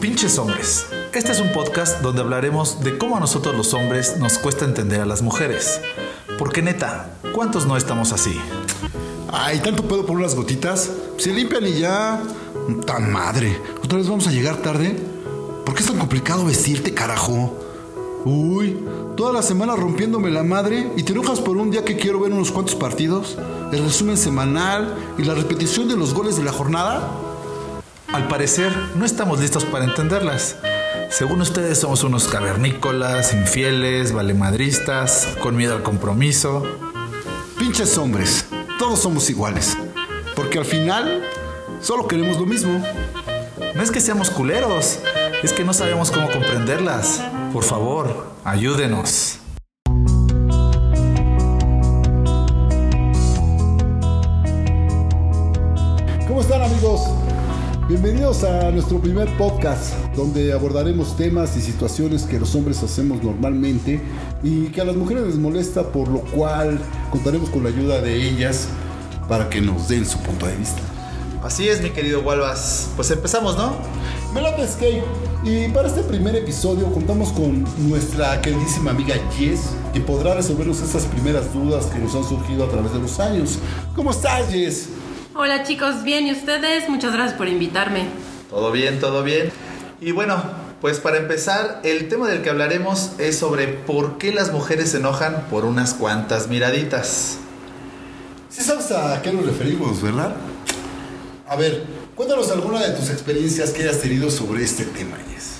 Pinches 0.00 0.38
hombres. 0.38 0.86
Este 1.12 1.30
es 1.30 1.40
un 1.40 1.52
podcast 1.52 2.00
donde 2.00 2.22
hablaremos 2.22 2.80
de 2.82 2.96
cómo 2.96 3.18
a 3.18 3.20
nosotros 3.20 3.54
los 3.54 3.74
hombres 3.74 4.16
nos 4.16 4.38
cuesta 4.38 4.64
entender 4.64 5.02
a 5.02 5.04
las 5.04 5.20
mujeres. 5.20 5.78
Porque 6.38 6.62
neta, 6.62 7.10
¿cuántos 7.34 7.66
no 7.66 7.76
estamos 7.76 8.10
así? 8.12 8.40
Ay, 9.30 9.58
tanto 9.58 9.82
pedo 9.82 10.06
por 10.06 10.16
unas 10.16 10.34
gotitas. 10.34 10.90
Se 11.18 11.34
limpian 11.34 11.66
y 11.66 11.80
ya. 11.80 12.18
Tan 12.86 13.12
madre. 13.12 13.60
¿Otra 13.84 13.98
vez 13.98 14.08
vamos 14.08 14.26
a 14.26 14.30
llegar 14.30 14.62
tarde? 14.62 14.98
¿Por 15.66 15.74
qué 15.74 15.82
es 15.82 15.88
tan 15.88 15.98
complicado 15.98 16.46
vestirte, 16.46 16.94
carajo? 16.94 17.58
Uy, 18.24 18.78
toda 19.18 19.34
la 19.34 19.42
semana 19.42 19.76
rompiéndome 19.76 20.30
la 20.30 20.42
madre 20.42 20.92
y 20.96 21.02
te 21.02 21.12
enojas 21.12 21.40
por 21.40 21.58
un 21.58 21.70
día 21.70 21.84
que 21.84 21.96
quiero 21.98 22.20
ver 22.20 22.32
unos 22.32 22.50
cuantos 22.50 22.74
partidos, 22.74 23.36
el 23.70 23.84
resumen 23.84 24.16
semanal 24.16 24.94
y 25.18 25.24
la 25.24 25.34
repetición 25.34 25.88
de 25.88 25.96
los 25.98 26.14
goles 26.14 26.36
de 26.36 26.44
la 26.44 26.52
jornada. 26.52 27.06
Al 28.12 28.26
parecer, 28.26 28.72
no 28.96 29.04
estamos 29.04 29.38
listos 29.38 29.64
para 29.64 29.84
entenderlas. 29.84 30.56
Según 31.10 31.40
ustedes, 31.42 31.78
somos 31.78 32.02
unos 32.02 32.26
cavernícolas, 32.26 33.32
infieles, 33.32 34.12
valemadristas, 34.12 35.28
con 35.40 35.54
miedo 35.56 35.76
al 35.76 35.84
compromiso. 35.84 36.64
Pinches 37.56 37.96
hombres, 37.98 38.46
todos 38.80 38.98
somos 38.98 39.30
iguales. 39.30 39.76
Porque 40.34 40.58
al 40.58 40.64
final, 40.64 41.22
solo 41.80 42.08
queremos 42.08 42.36
lo 42.36 42.46
mismo. 42.46 42.84
No 43.76 43.82
es 43.82 43.92
que 43.92 44.00
seamos 44.00 44.28
culeros, 44.28 44.98
es 45.44 45.52
que 45.52 45.64
no 45.64 45.72
sabemos 45.72 46.10
cómo 46.10 46.28
comprenderlas. 46.32 47.22
Por 47.52 47.62
favor, 47.62 48.32
ayúdenos. 48.42 49.38
¿Cómo 56.26 56.40
están 56.40 56.62
amigos? 56.62 57.02
Bienvenidos 57.90 58.44
a 58.44 58.70
nuestro 58.70 59.00
primer 59.00 59.36
podcast 59.36 59.92
donde 60.14 60.52
abordaremos 60.52 61.16
temas 61.16 61.56
y 61.56 61.60
situaciones 61.60 62.22
que 62.22 62.38
los 62.38 62.54
hombres 62.54 62.80
hacemos 62.84 63.20
normalmente 63.20 64.00
y 64.44 64.66
que 64.66 64.80
a 64.80 64.84
las 64.84 64.94
mujeres 64.94 65.26
les 65.26 65.34
molesta, 65.34 65.82
por 65.88 66.06
lo 66.06 66.20
cual 66.20 66.78
contaremos 67.10 67.50
con 67.50 67.64
la 67.64 67.70
ayuda 67.70 68.00
de 68.00 68.28
ellas 68.28 68.68
para 69.28 69.50
que 69.50 69.60
nos 69.60 69.88
den 69.88 70.06
su 70.06 70.18
punto 70.18 70.46
de 70.46 70.54
vista. 70.54 70.80
Así 71.42 71.68
es, 71.68 71.82
mi 71.82 71.90
querido 71.90 72.20
Walvas. 72.20 72.90
Pues 72.94 73.10
empezamos, 73.10 73.58
¿no? 73.58 73.72
Me 74.32 74.40
late 74.40 74.68
Skate. 74.68 75.02
Y 75.42 75.66
para 75.70 75.88
este 75.88 76.04
primer 76.04 76.36
episodio 76.36 76.92
contamos 76.92 77.30
con 77.32 77.64
nuestra 77.88 78.40
queridísima 78.40 78.92
amiga 78.92 79.16
Jess, 79.36 79.62
que 79.92 79.98
podrá 79.98 80.34
resolvernos 80.34 80.80
estas 80.80 81.06
primeras 81.06 81.52
dudas 81.52 81.86
que 81.86 81.98
nos 81.98 82.14
han 82.14 82.22
surgido 82.22 82.66
a 82.66 82.68
través 82.68 82.92
de 82.92 83.00
los 83.00 83.18
años. 83.18 83.58
¿Cómo 83.96 84.12
estás, 84.12 84.48
Jess? 84.48 84.90
Hola 85.32 85.62
chicos, 85.62 86.02
bien, 86.02 86.26
¿y 86.26 86.32
ustedes? 86.32 86.88
Muchas 86.88 87.12
gracias 87.12 87.38
por 87.38 87.46
invitarme. 87.46 88.06
Todo 88.50 88.72
bien, 88.72 88.98
todo 88.98 89.22
bien. 89.22 89.52
Y 90.00 90.10
bueno, 90.10 90.42
pues 90.80 90.98
para 90.98 91.18
empezar, 91.18 91.80
el 91.84 92.08
tema 92.08 92.28
del 92.28 92.42
que 92.42 92.50
hablaremos 92.50 93.12
es 93.18 93.38
sobre 93.38 93.68
por 93.68 94.18
qué 94.18 94.32
las 94.32 94.52
mujeres 94.52 94.90
se 94.90 94.96
enojan 94.96 95.46
por 95.48 95.64
unas 95.64 95.94
cuantas 95.94 96.48
miraditas. 96.48 97.38
Sí 98.48 98.62
sabes 98.62 98.90
a 98.90 99.22
qué 99.22 99.32
nos 99.32 99.46
referimos, 99.46 100.02
¿verdad? 100.02 100.34
A 101.46 101.54
ver, 101.54 101.84
cuéntanos 102.16 102.50
alguna 102.50 102.80
de 102.80 102.90
tus 102.90 103.08
experiencias 103.08 103.70
que 103.70 103.82
hayas 103.82 104.00
tenido 104.00 104.32
sobre 104.32 104.64
este 104.64 104.84
tema, 104.84 105.16
Jess. 105.32 105.58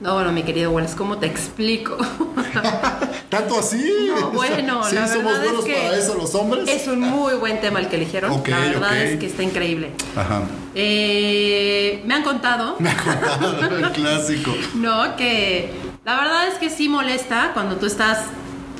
No, 0.00 0.14
bueno, 0.14 0.30
mi 0.30 0.44
querido 0.44 0.70
Wallace, 0.70 0.96
¿cómo 0.96 1.18
te 1.18 1.26
explico? 1.26 1.96
¿Tanto 3.30 3.58
así? 3.58 4.08
No, 4.08 4.30
bueno, 4.32 4.84
¿Sí 4.84 4.94
la 4.96 5.06
somos 5.08 5.32
verdad 5.32 5.44
buenos 5.44 5.60
es 5.60 5.74
que 5.74 5.80
para 5.82 5.96
eso 5.96 6.14
los 6.16 6.34
hombres? 6.34 6.68
es 6.68 6.86
un 6.88 7.00
muy 7.00 7.34
buen 7.34 7.60
tema 7.60 7.78
el 7.80 7.88
que 7.88 7.96
eligieron. 7.96 8.30
Ok, 8.32 8.48
la 8.48 8.58
verdad 8.58 8.90
ok. 8.90 8.96
es 8.96 9.18
que 9.20 9.26
está 9.26 9.42
increíble. 9.42 9.92
Ajá. 10.16 10.42
Eh, 10.74 12.02
me 12.06 12.14
han 12.14 12.22
contado, 12.22 12.76
Me 12.80 12.90
acordaba 12.90 13.66
el 13.78 13.90
clásico. 13.92 14.52
¿no? 14.74 15.16
Que 15.16 15.72
la 16.04 16.16
verdad 16.20 16.48
es 16.48 16.54
que 16.54 16.68
sí 16.70 16.88
molesta 16.88 17.52
cuando 17.54 17.76
tú 17.76 17.86
estás 17.86 18.24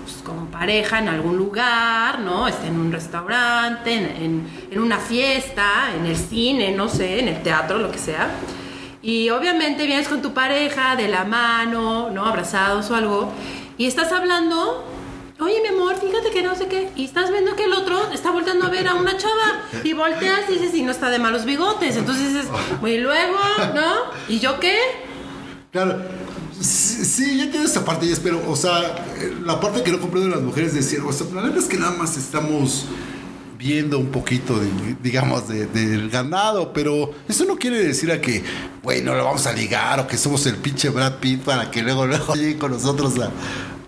pues, 0.02 0.16
con 0.24 0.48
pareja 0.48 0.98
en 0.98 1.08
algún 1.08 1.36
lugar, 1.36 2.18
¿no? 2.20 2.48
Está 2.48 2.66
en 2.66 2.78
un 2.80 2.90
restaurante, 2.92 3.92
en, 3.94 4.05
en- 4.22 4.50
en 4.70 4.78
una 4.80 4.98
fiesta, 4.98 5.90
en 5.96 6.06
el 6.06 6.16
cine, 6.16 6.72
no 6.72 6.89
sé, 6.89 7.20
en 7.20 7.28
el 7.28 7.42
teatro, 7.42 7.78
lo 7.78 7.90
que 7.90 7.98
sea. 7.98 8.28
Y 9.02 9.30
obviamente 9.30 9.86
vienes 9.86 10.08
con 10.08 10.20
tu 10.20 10.34
pareja 10.34 10.94
de 10.96 11.08
la 11.08 11.24
mano, 11.24 12.11
¿no? 12.11 12.27
Abrazados 12.27 12.90
o 12.90 12.94
algo. 12.94 13.33
Y 13.78 13.86
estás 13.86 14.12
hablando. 14.12 14.84
Oye, 15.38 15.56
mi 15.62 15.68
amor, 15.68 15.96
fíjate 15.96 16.30
que 16.30 16.42
no 16.42 16.55
sé 16.55 16.66
qué. 16.66 16.90
Y 16.96 17.06
estás 17.06 17.30
viendo 17.30 17.56
que 17.56 17.64
el 17.64 17.72
otro 17.72 18.10
está 18.12 18.30
volteando 18.30 18.66
a 18.66 18.70
ver 18.70 18.86
a 18.89 18.94
una 18.94 19.16
chava. 19.16 19.62
Y 19.83 19.94
volteas 19.94 20.40
y 20.50 20.52
dices, 20.55 20.74
y 20.74 20.83
no 20.83 20.90
está 20.90 21.08
de 21.08 21.18
malos 21.18 21.46
bigotes. 21.46 21.96
Entonces 21.96 22.34
dices, 22.34 22.46
y 22.83 22.98
luego, 22.98 23.39
¿no? 23.74 24.12
¿Y 24.28 24.39
yo 24.39 24.60
qué? 24.60 24.77
Claro. 25.72 26.02
Sí, 26.60 27.06
sí, 27.06 27.39
ya 27.39 27.44
entiendo 27.44 27.66
esta 27.66 27.83
parte, 27.86 28.06
Jess, 28.06 28.20
pero, 28.20 28.42
o 28.46 28.55
sea, 28.55 28.80
eh, 29.16 29.34
la 29.46 29.58
parte 29.58 29.83
que 29.83 29.92
no 29.92 29.98
comprendo 29.98 30.28
de 30.28 30.36
las 30.36 30.44
mujeres 30.44 30.74
es 30.74 30.84
decir, 30.84 31.00
o 31.00 31.10
sea, 31.10 31.27
la 31.34 31.40
neta 31.40 31.58
es 31.58 31.64
que 31.64 31.78
nada 31.78 31.92
más 31.92 32.18
estamos 32.18 32.84
viendo 33.60 33.98
un 33.98 34.06
poquito, 34.06 34.58
de, 34.58 34.68
digamos, 35.02 35.46
de- 35.46 35.66
del 35.66 36.08
ganado, 36.08 36.72
pero 36.72 37.12
eso 37.28 37.44
no 37.44 37.56
quiere 37.58 37.76
decir 37.84 38.10
a 38.10 38.18
que, 38.18 38.42
bueno, 38.82 39.14
lo 39.14 39.22
vamos 39.22 39.46
a 39.46 39.52
ligar 39.52 40.00
o 40.00 40.06
que 40.06 40.16
somos 40.16 40.46
el 40.46 40.56
pinche 40.56 40.88
Brad 40.88 41.16
Pitt 41.16 41.42
para 41.42 41.70
que 41.70 41.82
luego, 41.82 42.06
luego 42.06 42.34
llegue 42.36 42.56
con 42.56 42.70
nosotros 42.70 43.18
a, 43.18 43.30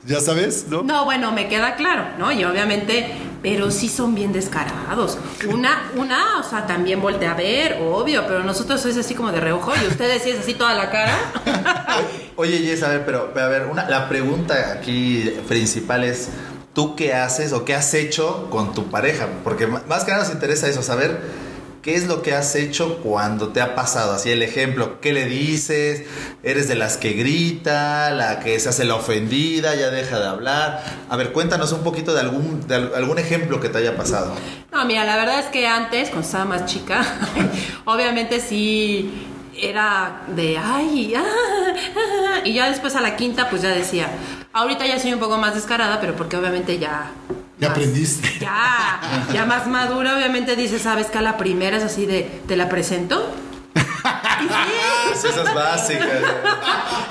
ya 0.05 0.21
sabes, 0.21 0.67
¿no? 0.69 0.83
No, 0.83 1.07
bueno, 1.07 1.33
me 1.33 1.49
queda 1.49 1.75
claro, 1.77 2.05
¿no? 2.19 2.31
Y 2.31 2.45
obviamente, 2.45 3.15
pero 3.41 3.71
sí 3.71 3.89
son 3.89 4.15
bien 4.15 4.35
descarados. 4.35 5.17
Una, 5.49 5.91
una, 5.97 6.41
o 6.41 6.43
sea, 6.43 6.67
también 6.67 7.01
voltea 7.01 7.33
a 7.33 7.35
ver, 7.37 7.79
obvio, 7.81 8.27
pero 8.27 8.43
nosotros 8.45 8.85
es 8.85 8.99
así 8.99 9.15
como 9.15 9.33
de 9.33 9.41
reojo 9.41 9.73
y 9.83 9.87
ustedes 9.87 10.23
sí 10.23 10.31
es 10.31 10.41
así 10.41 10.53
toda 10.53 10.75
la 10.75 10.91
cara. 10.91 11.17
Oye, 12.37 12.59
Jess, 12.59 12.83
a 12.83 12.89
ver, 12.89 13.07
pero 13.07 13.33
a 13.35 13.47
ver, 13.49 13.67
una, 13.71 13.89
la 13.89 14.07
pregunta 14.09 14.73
aquí 14.75 15.33
principal 15.49 16.05
es, 16.05 16.29
¿tú 16.75 16.97
qué 16.97 17.15
haces 17.15 17.53
o 17.53 17.65
qué 17.65 17.75
has 17.75 17.93
hecho 17.95 18.49
con 18.51 18.73
tu 18.75 18.91
pareja? 18.91 19.29
Porque 19.45 19.67
más 19.67 20.05
que 20.05 20.11
nada 20.13 20.25
nos 20.25 20.33
interesa 20.33 20.69
eso, 20.69 20.83
saber 20.83 21.21
qué 21.83 21.97
es 21.97 22.07
lo 22.07 22.23
que 22.23 22.33
has 22.33 22.55
hecho 22.55 22.99
cuando 23.03 23.49
te 23.49 23.61
ha 23.61 23.75
pasado. 23.75 24.13
Así 24.15 24.31
el 24.31 24.43
ejemplo, 24.43 25.01
¿qué 25.01 25.13
le 25.13 25.27
dices? 25.27 26.05
¿Eres 26.45 26.69
de 26.69 26.77
las 26.77 26.97
que 26.97 27.13
grita, 27.13 28.11
la 28.13 28.39
que 28.39 28.59
se 28.61 28.69
hace 28.69 28.85
la 28.85 28.95
ofendida, 28.95 29.75
ya 29.75 29.91
deja 29.91 30.21
de 30.21 30.27
hablar? 30.29 30.83
A 31.11 31.17
ver, 31.17 31.33
cuéntanos 31.33 31.73
un 31.73 31.81
poquito 31.83 32.15
de 32.15 32.21
algún, 32.21 32.67
de 32.69 32.77
al- 32.77 32.93
algún 32.95 33.19
ejemplo 33.19 33.59
que 33.61 33.69
te 33.69 33.79
haya 33.79 33.97
pasado. 33.97 34.33
No, 34.71 34.85
mira, 34.85 35.05
la 35.05 35.17
verdad 35.17 35.41
es 35.41 35.47
que 35.47 35.67
antes, 35.67 36.09
cuando 36.11 36.27
estaba 36.27 36.45
más 36.45 36.67
chica, 36.67 37.05
obviamente 37.85 38.39
sí 38.41 39.27
era 39.63 40.23
de 40.27 40.59
ay, 40.59 41.15
ah, 41.17 41.23
ah", 41.25 42.41
y 42.45 42.53
ya 42.53 42.69
después 42.69 42.95
a 42.97 43.01
la 43.01 43.17
quinta, 43.17 43.49
pues 43.49 43.63
ya 43.63 43.69
decía. 43.71 44.09
Ahorita 44.53 44.85
ya 44.87 44.99
soy 44.99 45.13
un 45.15 45.21
poco 45.21 45.39
más 45.39 45.55
descarada, 45.55 46.01
pero 46.01 46.15
porque 46.17 46.37
obviamente 46.37 46.79
ya. 46.79 47.11
Ya 47.59 47.69
más- 47.69 47.79
aprendiste. 47.79 48.29
Ya, 48.41 49.01
ya 49.33 49.47
más 49.47 49.67
madura, 49.69 50.17
obviamente 50.17 50.57
dices, 50.57 50.83
¿sabes 50.83 51.07
que 51.07 51.19
a 51.19 51.23
la 51.23 51.37
primera 51.39 51.77
es 51.77 51.85
así 51.85 52.07
de, 52.07 52.23
¿te 52.49 52.57
la 52.57 52.69
presento? 52.69 53.33
Sí, 53.75 55.29
Esas 55.29 55.55
básicas. 55.55 56.09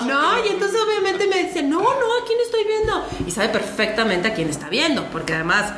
no, 0.06 0.46
y 0.46 0.50
entonces 0.50 0.78
obviamente 0.86 1.28
me 1.28 1.44
dice, 1.44 1.64
no, 1.64 1.80
no, 1.80 1.86
¿a 1.88 2.26
quién 2.28 2.38
estoy 2.46 2.66
viendo? 2.66 3.08
Y 3.26 3.32
sabe 3.32 3.48
perfectamente 3.50 4.28
a 4.28 4.34
quién 4.34 4.50
está 4.50 4.68
viendo, 4.68 5.06
porque 5.06 5.34
además 5.34 5.72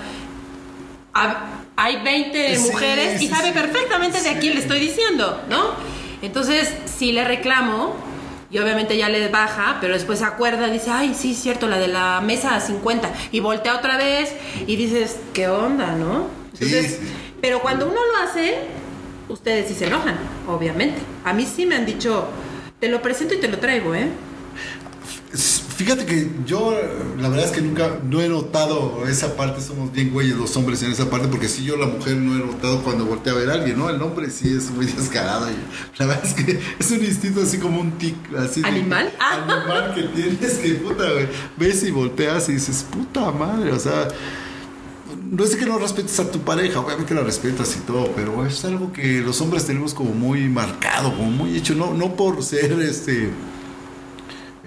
hay 1.76 2.02
20 2.04 2.56
Sí, 2.58 2.72
mujeres 2.72 3.22
y 3.22 3.28
sabe 3.28 3.52
perfectamente 3.52 4.22
de 4.22 4.30
a 4.32 4.40
quién 4.40 4.56
le 4.56 4.62
estoy 4.62 4.80
diciendo, 4.80 5.42
¿no? 5.50 5.72
Entonces, 6.24 6.74
si 6.86 7.12
le 7.12 7.24
reclamo, 7.26 7.94
y 8.50 8.58
obviamente 8.60 8.98
ya 8.98 9.10
le 9.10 9.28
baja, 9.28 9.78
pero 9.82 9.94
después 9.94 10.20
se 10.20 10.26
acuerda, 10.26 10.68
dice, 10.70 10.90
ay, 10.90 11.14
sí, 11.14 11.34
cierto, 11.34 11.68
la 11.68 11.80
de 11.80 11.90
la 11.90 12.22
mesa 12.22 12.60
50, 12.60 13.12
y 13.32 13.40
voltea 13.40 13.76
otra 13.76 13.98
vez 13.98 14.34
y 14.66 14.76
dices, 14.76 15.18
¿qué 15.34 15.48
onda, 15.50 15.92
no? 15.96 16.28
Sí, 16.54 16.66
Entonces, 16.66 17.00
sí. 17.02 17.14
pero 17.42 17.62
cuando 17.62 17.88
uno 17.88 17.96
lo 17.96 18.24
hace, 18.24 18.56
ustedes 19.28 19.68
sí 19.68 19.74
se 19.74 19.88
enojan, 19.88 20.16
obviamente. 20.48 21.02
A 21.26 21.34
mí 21.34 21.46
sí 21.46 21.66
me 21.66 21.76
han 21.76 21.86
dicho, 21.86 22.28
te 22.80 22.88
lo 22.88 23.02
presento 23.02 23.34
y 23.34 23.40
te 23.40 23.48
lo 23.50 23.58
traigo, 23.58 23.94
¿eh? 23.94 24.08
Fíjate 25.76 26.06
que 26.06 26.30
yo, 26.46 26.76
la 27.20 27.30
verdad 27.30 27.46
es 27.48 27.52
que 27.52 27.62
nunca, 27.62 28.00
no 28.08 28.22
he 28.22 28.30
notado 28.30 29.06
esa 29.08 29.36
parte, 29.36 29.60
somos 29.62 29.92
bien 29.92 30.12
güeyes 30.12 30.36
los 30.38 30.56
hombres 30.56 30.84
en 30.84 30.92
esa 30.92 31.10
parte, 31.10 31.28
porque 31.28 31.48
si 31.48 31.64
yo 31.64 31.78
la 31.78 31.88
mujer 31.88 32.16
no 32.18 32.36
he 32.36 32.46
notado 32.46 32.84
cuando 32.84 33.06
voltea 33.06 33.34
a 33.34 33.36
ver 33.38 33.50
a 33.50 33.54
alguien, 33.54 33.78
¿no? 33.80 33.90
El 33.90 34.02
hombre 34.02 34.30
sí 34.30 34.54
es 34.56 34.70
muy 34.70 34.86
descarado. 34.98 35.50
y 35.50 35.56
la 36.00 36.06
verdad 36.06 36.24
es 36.26 36.34
que 36.36 36.60
es 36.80 36.92
un 36.92 37.04
instinto 37.04 37.42
así 37.42 37.58
como 37.58 37.82
un 37.82 37.92
tic, 37.94 38.16
así. 38.38 38.62
de- 38.62 38.68
¿Animal? 38.68 39.12
Ah. 39.20 39.44
Animal 39.48 39.96
que 39.96 40.04
tienes 40.04 40.54
que, 40.60 40.76
puta, 40.76 41.12
güey, 41.12 41.28
ves 41.58 41.84
y 41.84 41.92
volteas 41.92 42.48
y 42.50 42.54
dices, 42.54 42.86
puta 42.92 43.32
madre, 43.32 43.72
o 43.72 43.80
sea... 43.80 44.08
No 45.32 45.44
es 45.44 45.56
que 45.56 45.66
no 45.66 45.80
respetes 45.80 46.20
a 46.20 46.30
tu 46.30 46.40
pareja, 46.42 46.80
obviamente 46.80 47.16
la 47.16 47.22
respetas 47.22 47.76
y 47.76 47.80
todo, 47.88 48.12
pero 48.16 48.46
es 48.46 48.64
algo 48.66 48.94
que 48.94 49.22
los 49.22 49.42
hombres 49.42 49.66
tenemos 49.66 49.96
como 49.96 50.12
muy 50.12 50.48
marcado, 50.48 51.16
como 51.16 51.32
muy 51.32 51.56
hecho, 51.58 51.74
no, 51.74 51.94
no 51.96 52.16
por 52.16 52.44
ser 52.44 52.72
este 52.82 53.30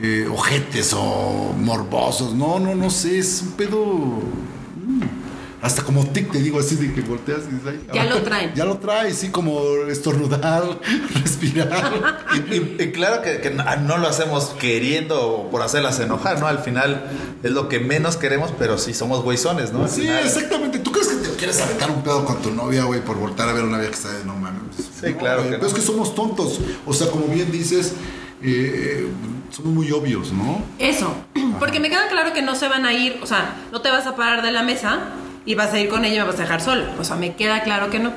eh, 0.00 0.28
ojetes 0.30 0.92
o 0.94 1.52
morbosos. 1.58 2.34
No, 2.34 2.58
no, 2.58 2.74
no 2.74 2.90
sé, 2.90 3.18
es 3.18 3.42
un 3.42 3.52
pedo. 3.52 3.84
mm, 3.84 5.02
hasta 5.62 5.82
como 5.82 6.04
tic 6.06 6.30
te 6.30 6.38
digo 6.40 6.60
así 6.60 6.76
de 6.76 6.92
que 6.92 7.00
volteas 7.00 7.40
y 7.50 7.54
dices, 7.54 7.66
ay, 7.68 7.80
Ya 7.92 8.02
ah, 8.02 8.04
lo 8.06 8.22
traen. 8.22 8.52
Ya 8.54 8.64
lo 8.66 8.76
trae, 8.78 9.12
sí, 9.14 9.30
como 9.30 9.58
estornudar, 9.88 10.62
respirar. 11.14 12.24
Y, 12.34 12.54
y- 12.54 12.76
y 12.78 12.92
claro 12.92 13.22
que, 13.22 13.40
que 13.40 13.50
no, 13.50 13.64
no 13.78 13.98
lo 13.98 14.06
hacemos 14.06 14.54
queriendo 14.60 15.20
o 15.28 15.50
por 15.50 15.62
hacerlas 15.62 15.98
enojar, 15.98 16.38
¿no? 16.40 16.46
Al 16.46 16.58
final 16.60 17.10
es 17.42 17.50
lo 17.50 17.68
que 17.68 17.80
menos 17.80 18.16
queremos, 18.16 18.52
pero 18.58 18.78
sí 18.78 18.94
somos 18.94 19.22
güeyzones, 19.24 19.72
¿no? 19.72 19.84
Al 19.84 19.90
Sí, 19.90 20.02
final- 20.02 20.24
exactamente. 20.26 20.78
¿Tú 20.78 20.92
crees 20.92 21.08
que 21.08 21.16
te 21.16 21.34
quieres 21.36 21.60
aventar 21.60 21.90
un 21.90 22.02
pedo 22.02 22.24
con 22.24 22.40
tu 22.42 22.50
novia, 22.52 22.84
güey, 22.84 23.00
por 23.00 23.16
voltar 23.16 23.48
a 23.48 23.52
ver 23.52 23.64
una 23.64 23.78
vieja 23.78 23.90
que 23.92 23.96
está 23.96 24.12
de 24.12 24.24
no 24.24 24.36
mames? 24.36 24.60
Sí, 24.76 25.14
claro 25.14 25.42
que 25.42 25.48
Pero 25.48 25.62
no. 25.62 25.66
es 25.68 25.74
que 25.74 25.80
somos 25.80 26.14
tontos. 26.14 26.60
O 26.86 26.92
sea, 26.92 27.08
como 27.10 27.26
bien 27.26 27.50
dices, 27.50 27.92
eh, 28.42 29.08
somos 29.50 29.72
muy 29.72 29.90
obvios, 29.92 30.32
¿no? 30.32 30.62
Eso, 30.78 31.14
porque 31.58 31.80
me 31.80 31.88
queda 31.88 32.08
claro 32.08 32.32
que 32.32 32.42
no 32.42 32.54
se 32.54 32.68
van 32.68 32.84
a 32.84 32.92
ir, 32.92 33.18
o 33.22 33.26
sea, 33.26 33.54
no 33.72 33.80
te 33.80 33.90
vas 33.90 34.06
a 34.06 34.16
parar 34.16 34.42
de 34.42 34.52
la 34.52 34.62
mesa 34.62 35.00
y 35.44 35.54
vas 35.54 35.72
a 35.72 35.78
ir 35.80 35.88
con 35.88 36.04
ella 36.04 36.16
y 36.16 36.18
me 36.18 36.24
vas 36.24 36.36
a 36.36 36.42
dejar 36.42 36.60
solo. 36.60 36.84
O 36.98 37.04
sea, 37.04 37.16
me 37.16 37.36
queda 37.36 37.62
claro 37.62 37.88
que 37.88 37.98
no. 37.98 38.12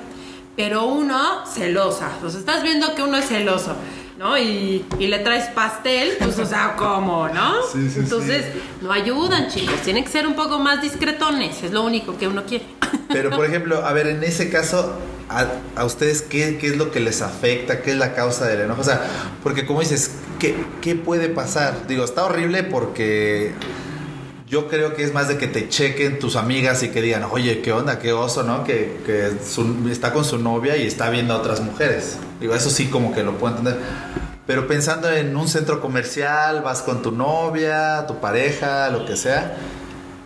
Pero 0.58 0.86
uno, 0.86 1.46
celosa. 1.46 2.10
O 2.24 2.30
sea, 2.30 2.40
estás 2.40 2.64
viendo 2.64 2.94
que 2.96 3.04
uno 3.04 3.18
es 3.18 3.28
celoso, 3.28 3.76
¿no? 4.18 4.38
Y, 4.38 4.86
y 5.00 5.08
le 5.08 5.20
traes 5.20 5.46
pastel, 5.46 6.18
pues, 6.20 6.38
o 6.40 6.46
sea, 6.46 6.76
¿cómo, 6.78 7.30
no? 7.30 7.62
Sí, 7.72 7.90
sí, 7.90 8.00
Entonces, 8.00 8.46
no 8.82 8.92
ayudan, 8.92 9.48
chicos. 9.48 9.76
Tienen 9.84 10.04
que 10.04 10.10
ser 10.10 10.28
un 10.28 10.34
poco 10.34 10.60
más 10.60 10.82
discretones. 10.82 11.64
Es 11.64 11.72
lo 11.72 11.84
único 11.84 12.18
que 12.18 12.28
uno 12.28 12.44
quiere. 12.44 12.66
Pero, 13.08 13.30
por 13.30 13.46
ejemplo, 13.46 13.86
a 13.86 13.94
ver, 13.94 14.08
en 14.08 14.24
ese 14.24 14.50
caso, 14.50 14.98
a, 15.30 15.46
a 15.76 15.86
ustedes, 15.86 16.24
¿qué, 16.24 16.58
qué 16.58 16.68
es 16.68 16.78
lo 16.78 16.92
que 16.92 17.00
les 17.00 17.22
afecta? 17.22 17.82
¿Qué 17.82 17.92
es 17.92 17.98
la 17.98 18.14
causa 18.16 18.48
del 18.48 18.62
enojo? 18.62 18.82
O 18.82 18.84
sea, 18.84 19.02
porque 19.44 19.66
como 19.66 19.80
dices, 19.80 20.16
¿qué, 20.40 20.56
qué 20.82 20.96
puede 20.96 21.30
pasar? 21.30 21.88
Digo, 21.88 22.04
está 22.04 22.26
horrible 22.26 22.64
porque 22.64 23.54
yo 24.48 24.68
creo 24.68 24.96
que 24.96 25.04
es 25.04 25.14
más 25.14 25.28
de 25.28 25.38
que 25.38 25.48
te 25.48 25.70
chequen 25.70 26.18
tus 26.18 26.36
amigas 26.36 26.82
y 26.82 26.90
que 26.90 27.02
digan, 27.02 27.24
oye, 27.30 27.62
¿qué 27.62 27.72
onda? 27.72 28.00
¿Qué 28.00 28.14
oso, 28.14 28.44
no? 28.44 28.64
Que, 28.64 29.00
que 29.06 29.32
su- 29.46 29.88
está 29.92 30.12
con 30.12 30.26
su 30.26 30.40
novia 30.40 30.76
y 30.78 30.88
está 30.88 31.10
viendo 31.10 31.34
a 31.36 31.38
otras 31.38 31.62
mujeres. 31.62 32.18
Digo, 32.40 32.56
eso 32.56 32.70
sí 32.70 32.88
como 32.88 33.14
que 33.14 33.24
lo 33.24 33.38
puedo 33.38 33.58
entender. 33.58 33.80
Pero 34.48 34.68
pensando 34.68 35.12
en 35.12 35.36
un 35.38 35.48
centro 35.48 35.80
comercial, 35.80 36.62
vas 36.64 36.82
con 36.82 37.04
tu 37.04 37.12
novia, 37.12 38.06
tu 38.08 38.20
pareja, 38.20 38.90
lo 38.90 39.06
que 39.06 39.16
sea. 39.16 39.56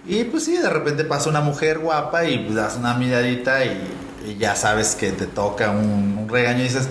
Y 0.08 0.24
pues 0.26 0.46
sí, 0.46 0.56
de 0.58 0.70
repente 0.70 1.04
pasa 1.04 1.30
una 1.30 1.42
mujer 1.42 1.80
guapa 1.80 2.24
y 2.26 2.48
das 2.54 2.78
una 2.78 2.94
miradita 2.94 3.66
y, 3.66 3.82
y 4.26 4.38
ya 4.38 4.56
sabes 4.56 4.96
que 4.96 5.12
te 5.12 5.26
toca 5.26 5.72
un, 5.72 6.18
un 6.18 6.30
regaño 6.30 6.60
y 6.60 6.64
dices, 6.64 6.88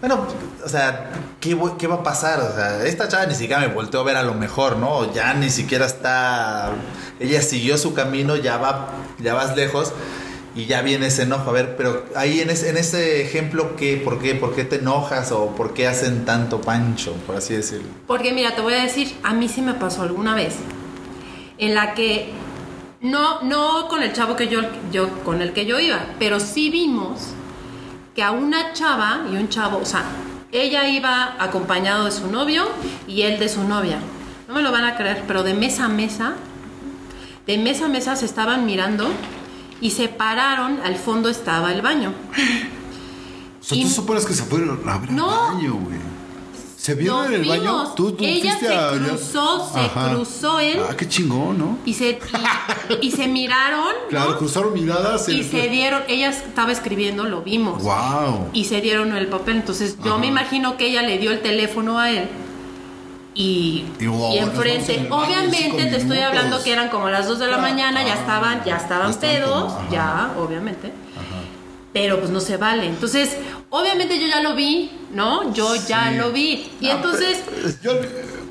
bueno, 0.00 0.26
o 0.64 0.68
sea, 0.68 1.10
¿qué, 1.40 1.58
¿qué 1.78 1.86
va 1.86 1.96
a 1.96 2.02
pasar? 2.02 2.40
O 2.40 2.54
sea, 2.54 2.84
esta 2.84 3.08
chava 3.08 3.26
ni 3.26 3.34
siquiera 3.34 3.60
me 3.60 3.68
volteó 3.68 4.00
a 4.00 4.04
ver 4.04 4.16
a 4.16 4.22
lo 4.22 4.34
mejor, 4.34 4.76
¿no? 4.76 5.12
Ya 5.12 5.34
ni 5.34 5.50
siquiera 5.50 5.86
está... 5.86 6.72
Ella 7.18 7.42
siguió 7.42 7.76
su 7.78 7.94
camino, 7.94 8.36
ya, 8.36 8.58
va, 8.58 8.90
ya 9.18 9.34
vas 9.34 9.56
lejos 9.56 9.92
y 10.54 10.66
ya 10.66 10.82
viene 10.82 11.06
ese 11.06 11.22
enojo. 11.22 11.50
A 11.50 11.52
ver, 11.52 11.76
pero 11.76 12.04
ahí 12.14 12.40
en 12.40 12.50
ese, 12.50 12.70
en 12.70 12.76
ese 12.76 13.22
ejemplo, 13.22 13.74
¿qué? 13.76 13.96
¿Por 13.96 14.20
qué? 14.20 14.34
¿Por 14.34 14.54
qué 14.54 14.64
te 14.64 14.76
enojas 14.76 15.32
o 15.32 15.54
por 15.56 15.74
qué 15.74 15.88
hacen 15.88 16.24
tanto 16.24 16.60
pancho, 16.60 17.14
por 17.26 17.36
así 17.36 17.54
decirlo? 17.54 17.88
Porque 18.06 18.32
mira, 18.32 18.54
te 18.54 18.60
voy 18.60 18.74
a 18.74 18.82
decir, 18.82 19.16
a 19.22 19.34
mí 19.34 19.48
sí 19.48 19.62
me 19.62 19.74
pasó 19.74 20.02
alguna 20.02 20.34
vez 20.34 20.54
en 21.58 21.74
la 21.74 21.94
que 21.94 22.30
no, 23.00 23.42
no 23.42 23.88
con 23.88 24.02
el 24.02 24.12
chavo 24.12 24.36
que 24.36 24.48
yo, 24.48 24.60
yo 24.92 25.08
con 25.24 25.42
el 25.42 25.52
que 25.52 25.66
yo 25.66 25.78
iba, 25.78 26.06
pero 26.18 26.40
sí 26.40 26.70
vimos 26.70 27.34
que 28.18 28.24
a 28.24 28.32
una 28.32 28.72
chava 28.72 29.20
y 29.32 29.36
un 29.36 29.48
chavo, 29.48 29.78
o 29.78 29.84
sea, 29.86 30.02
ella 30.50 30.88
iba 30.88 31.36
acompañado 31.38 32.06
de 32.06 32.10
su 32.10 32.26
novio 32.26 32.66
y 33.06 33.22
él 33.22 33.38
de 33.38 33.48
su 33.48 33.62
novia. 33.62 34.00
No 34.48 34.54
me 34.54 34.60
lo 34.62 34.72
van 34.72 34.82
a 34.82 34.96
creer, 34.96 35.22
pero 35.28 35.44
de 35.44 35.54
mesa 35.54 35.84
a 35.84 35.88
mesa, 35.88 36.32
de 37.46 37.58
mesa 37.58 37.84
a 37.84 37.88
mesa 37.88 38.16
se 38.16 38.24
estaban 38.24 38.66
mirando 38.66 39.08
y 39.80 39.90
se 39.92 40.08
pararon, 40.08 40.80
al 40.84 40.96
fondo 40.96 41.28
estaba 41.28 41.72
el 41.72 41.80
baño. 41.80 42.12
O 43.60 43.64
sea, 43.64 43.78
Y- 43.78 43.84
tú 43.84 43.88
supones 43.88 44.26
que 44.26 44.34
se 44.34 44.42
fueron 44.42 44.80
a 44.88 44.98
ver 44.98 45.12
No. 45.12 45.30
al 45.30 45.54
baño, 45.54 45.74
güey. 45.74 45.98
¿Se 46.78 46.94
vieron 46.94 47.24
Nos 47.24 47.26
en 47.34 47.42
el 47.42 47.48
baño? 47.48 47.92
¿Tú, 47.96 48.12
tú 48.12 48.24
Ella 48.24 48.56
se 48.56 48.68
a- 48.72 48.92
cruzó, 48.92 49.68
se 49.72 49.80
Ajá. 49.80 50.14
cruzó 50.14 50.60
él. 50.60 50.78
Ah, 50.88 50.94
qué 50.96 51.08
chingón, 51.08 51.58
¿no? 51.58 51.78
y 51.84 51.92
se, 51.92 52.20
y, 53.00 53.08
y 53.08 53.10
se 53.10 53.26
miraron, 53.26 53.92
Claro, 54.08 54.30
¿no? 54.30 54.38
cruzaron 54.38 54.72
miradas. 54.74 55.28
Y 55.28 55.42
se 55.42 55.68
dieron, 55.68 56.02
ella 56.06 56.30
estaba 56.30 56.70
escribiendo, 56.70 57.24
lo 57.24 57.42
vimos. 57.42 57.82
Wow. 57.82 58.50
Y 58.52 58.64
se 58.66 58.80
dieron 58.80 59.14
el 59.16 59.26
papel. 59.26 59.56
Entonces 59.56 59.96
yo 60.04 60.12
Ajá. 60.12 60.20
me 60.20 60.28
imagino 60.28 60.76
que 60.76 60.86
ella 60.86 61.02
le 61.02 61.18
dio 61.18 61.32
el 61.32 61.40
teléfono 61.40 61.98
a 61.98 62.10
él. 62.12 62.28
Y, 63.34 63.84
Y, 64.00 64.06
wow, 64.06 64.36
enfrente, 64.36 64.96
en 64.98 65.12
obviamente 65.12 65.84
te 65.84 65.96
estoy 65.96 66.18
hablando 66.18 66.62
que 66.62 66.72
eran 66.72 66.88
como 66.88 67.08
las 67.08 67.26
2 67.28 67.38
de 67.40 67.46
la 67.48 67.58
mañana, 67.58 68.04
ya 68.04 68.14
ah, 68.14 68.18
estaban, 68.18 68.64
ya 68.64 68.76
estaban 68.76 69.08
ya 69.08 69.10
estaban 69.10 69.14
pedos, 69.20 69.64
como, 69.74 69.78
ajá. 69.80 69.90
ya, 69.92 70.32
obviamente. 70.38 70.92
Pero 71.92 72.18
pues 72.18 72.30
no 72.30 72.40
se 72.40 72.56
vale. 72.56 72.86
Entonces, 72.86 73.36
obviamente 73.70 74.18
yo 74.20 74.26
ya 74.26 74.40
lo 74.42 74.54
vi, 74.54 74.90
¿no? 75.12 75.52
Yo 75.54 75.74
ya 75.86 76.10
lo 76.12 76.32
vi. 76.32 76.70
Y 76.80 76.88
entonces, 76.88 77.38
Yo, 77.82 77.92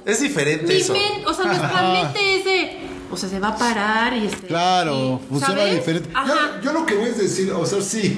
Es 0.05 0.21
diferente 0.21 0.65
mi 0.73 0.79
eso. 0.81 0.93
men- 0.93 1.25
o 1.25 1.33
sea, 1.33 1.45
nuestra 1.45 1.91
mente 1.93 2.37
es 2.39 2.45
de, 2.45 2.77
o 3.11 3.17
sea, 3.17 3.29
se 3.29 3.39
va 3.39 3.49
a 3.49 3.57
parar 3.57 4.13
y 4.15 4.25
este. 4.27 4.47
claro, 4.47 5.21
y, 5.23 5.29
funciona 5.29 5.55
¿sabes? 5.61 5.75
diferente. 5.75 6.09
Yo, 6.27 6.61
yo 6.63 6.73
lo 6.73 6.85
que 6.85 6.95
voy 6.95 7.09
a 7.09 7.13
decir, 7.13 7.51
o 7.51 7.65
sea, 7.65 7.81
sí. 7.81 8.17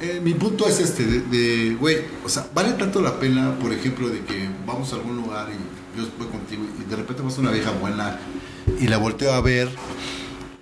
eh, 0.00 0.20
mi 0.22 0.34
punto 0.34 0.66
es 0.66 0.80
este, 0.80 1.04
de, 1.04 1.20
de, 1.22 1.74
güey, 1.74 1.98
o 2.24 2.28
sea, 2.28 2.46
vale 2.54 2.72
tanto 2.72 3.00
la 3.00 3.18
pena, 3.20 3.54
por 3.60 3.72
ejemplo, 3.72 4.08
de 4.08 4.20
que 4.24 4.48
vamos 4.66 4.92
a 4.92 4.96
algún 4.96 5.16
lugar 5.16 5.48
y 5.50 5.98
yo 6.00 6.06
voy 6.18 6.28
contigo 6.28 6.62
y 6.80 6.88
de 6.88 6.96
repente 6.96 7.22
vas 7.22 7.36
a 7.36 7.40
una 7.40 7.50
vieja 7.50 7.70
buena 7.72 8.18
y 8.80 8.86
la 8.86 8.96
volteo 8.98 9.32
a 9.32 9.40
ver 9.40 9.68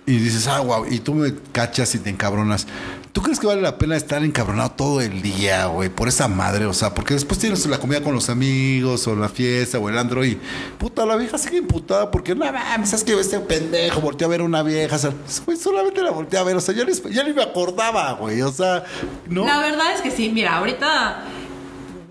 y 0.05 0.17
dices, 0.17 0.47
ah, 0.47 0.59
wow, 0.61 0.85
y 0.89 0.99
tú 0.99 1.13
me 1.13 1.33
cachas 1.51 1.93
y 1.95 1.99
te 1.99 2.09
encabronas. 2.09 2.65
¿Tú 3.11 3.23
crees 3.23 3.39
que 3.39 3.47
vale 3.47 3.61
la 3.61 3.77
pena 3.77 3.95
estar 3.95 4.23
encabronado 4.23 4.71
todo 4.71 5.01
el 5.01 5.23
día, 5.23 5.65
güey, 5.65 5.89
por 5.89 6.07
esa 6.07 6.27
madre? 6.27 6.65
O 6.65 6.73
sea, 6.73 6.93
porque 6.93 7.15
después 7.15 7.39
tienes 7.39 7.65
la 7.65 7.79
comida 7.79 8.01
con 8.03 8.13
los 8.13 8.29
amigos 8.29 9.07
o 9.07 9.15
la 9.15 9.29
fiesta 9.29 9.79
o 9.79 9.89
el 9.89 9.97
andro 9.97 10.23
y, 10.23 10.39
puta, 10.77 11.05
la 11.07 11.15
vieja 11.15 11.39
sigue 11.39 11.57
imputada 11.57 12.11
porque, 12.11 12.35
no 12.35 12.45
mames, 12.51 12.93
es 12.93 13.03
que 13.03 13.19
este 13.19 13.39
pendejo 13.39 13.99
volteó 13.99 14.27
a 14.27 14.29
ver 14.29 14.43
una 14.43 14.61
vieja, 14.61 14.95
o 14.95 14.99
sea, 14.99 15.13
güey, 15.45 15.57
solamente 15.57 16.03
la 16.03 16.11
volteé 16.11 16.37
a 16.37 16.43
ver, 16.43 16.55
o 16.55 16.61
sea, 16.61 16.75
ya, 16.75 16.85
ya 17.09 17.23
ni 17.23 17.33
me 17.33 17.41
acordaba, 17.41 18.13
güey, 18.13 18.41
o 18.43 18.51
sea, 18.51 18.83
¿no? 19.27 19.45
La 19.45 19.59
verdad 19.59 19.93
es 19.95 20.01
que 20.01 20.11
sí, 20.11 20.29
mira, 20.29 20.57
ahorita 20.57 21.23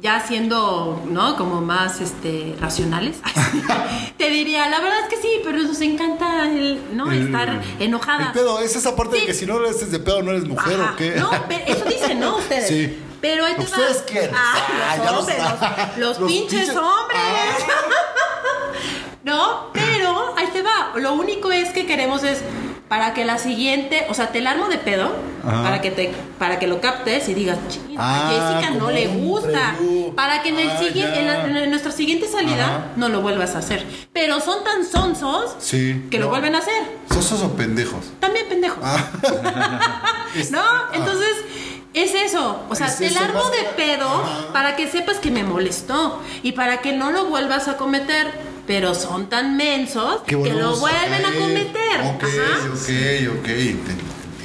ya 0.00 0.24
siendo, 0.26 1.02
¿no? 1.08 1.36
Como 1.36 1.60
más 1.60 2.00
este 2.00 2.54
racionales, 2.60 3.16
te 4.16 4.30
diría, 4.30 4.68
la 4.68 4.80
verdad 4.80 5.00
es 5.00 5.08
que 5.08 5.20
sí, 5.20 5.28
pero 5.44 5.58
nos 5.58 5.80
encanta 5.80 6.44
el, 6.50 6.80
¿no? 6.96 7.10
El- 7.10 7.26
Estar 7.26 7.60
enojada. 7.80 8.26
El 8.26 8.32
pedo, 8.32 8.60
es 8.60 8.76
esa 8.76 8.94
parte 8.94 9.16
Sí. 9.16 9.20
de 9.22 9.26
que 9.26 9.34
si 9.34 9.46
no 9.46 9.58
eres 9.58 9.90
de 9.90 9.98
pedo 9.98 10.22
no 10.22 10.30
eres 10.30 10.44
mujer 10.46 10.80
Ajá. 10.80 10.92
o 10.92 10.96
qué. 10.96 11.10
No, 11.16 11.30
pero 11.48 11.64
eso 11.66 11.84
dicen, 11.86 12.20
¿no? 12.20 12.36
Ustedes. 12.36 12.68
Sí. 12.68 12.98
Pero 13.20 13.44
ahí 13.44 13.54
te 13.54 13.58
va. 13.64 13.64
¿Ustedes 13.64 14.04
quiénes? 14.06 14.30
Ah, 14.32 14.54
Ah, 14.90 14.96
los 14.98 15.06
lo 15.12 15.18
hombres, 15.18 15.38
los, 15.96 16.18
pinches 16.18 16.68
pinches- 16.68 16.76
Ah. 16.76 16.94
hombres. 17.02 17.64
no, 19.24 19.70
pero 19.72 20.34
ahí 20.36 20.46
te 20.52 20.62
va. 20.62 20.93
Lo 20.96 21.14
único 21.14 21.50
es 21.50 21.70
que 21.70 21.86
queremos 21.86 22.22
es 22.22 22.38
para 22.88 23.12
que 23.14 23.24
la 23.24 23.38
siguiente, 23.38 24.06
o 24.08 24.14
sea, 24.14 24.28
te 24.32 24.40
la 24.40 24.52
armo 24.52 24.68
de 24.68 24.78
pedo 24.78 25.12
Ajá. 25.46 25.62
para 25.62 25.80
que 25.80 25.90
te 25.90 26.12
para 26.38 26.58
que 26.58 26.66
lo 26.66 26.80
captes 26.80 27.28
y 27.28 27.34
digas, 27.34 27.58
"Chin, 27.68 27.94
Ah, 27.98 28.28
a 28.28 28.56
Jessica 28.60 28.74
no 28.78 28.90
le 28.90 29.06
gusta. 29.08 29.74
preview. 29.76 30.14
Para 30.14 30.42
que 30.42 30.48
en 30.50 30.58
el 30.58 30.70
Ah, 30.70 30.78
siguiente, 30.78 31.20
en, 31.20 31.26
la- 31.26 31.62
en 31.64 31.70
nuestra 31.70 31.92
siguiente 31.92 32.26
salida 32.28 32.64
Ajá. 32.66 32.86
no 32.96 33.08
lo 33.08 33.20
vuelvas 33.20 33.54
a 33.54 33.58
hacer. 33.58 33.84
Pero 34.12 34.40
son 34.40 34.64
tan 34.64 34.84
sonsos 34.86 35.56
Sí. 35.58 36.06
que 36.10 36.18
lo 36.18 36.28
vuelven 36.28 36.54
a 36.54 36.58
hacer. 36.58 36.82
Sosos 37.12 37.42
o 37.42 37.54
pendejos. 37.56 38.06
También 38.20 38.48
pendejos. 38.48 38.78
¿No? 40.50 40.62
Entonces, 40.92 41.36
es 41.94 42.14
eso. 42.14 42.62
O 42.68 42.74
sea, 42.74 42.86
Es 42.88 42.98
te 42.98 43.10
largo 43.10 43.50
de 43.50 43.64
pedo 43.76 44.06
Ajá. 44.08 44.52
para 44.52 44.76
que 44.76 44.88
sepas 44.88 45.16
que 45.18 45.30
me 45.30 45.42
molestó 45.44 46.22
y 46.42 46.52
para 46.52 46.78
que 46.80 46.92
no 46.92 47.10
lo 47.10 47.26
vuelvas 47.26 47.68
a 47.68 47.76
cometer. 47.76 48.47
Pero 48.69 48.94
son 48.94 49.29
tan 49.29 49.56
mensos 49.56 50.20
que, 50.27 50.37
lo 50.37 50.77
vuelven 50.77 51.25
a 51.27 51.32
cometer. 51.41 52.01
Ok, 52.15 52.22
Ajá. 52.22 52.69
ok, 52.69 53.39
ok. 53.39 53.44
Te, 53.46 53.55
te 53.55 53.93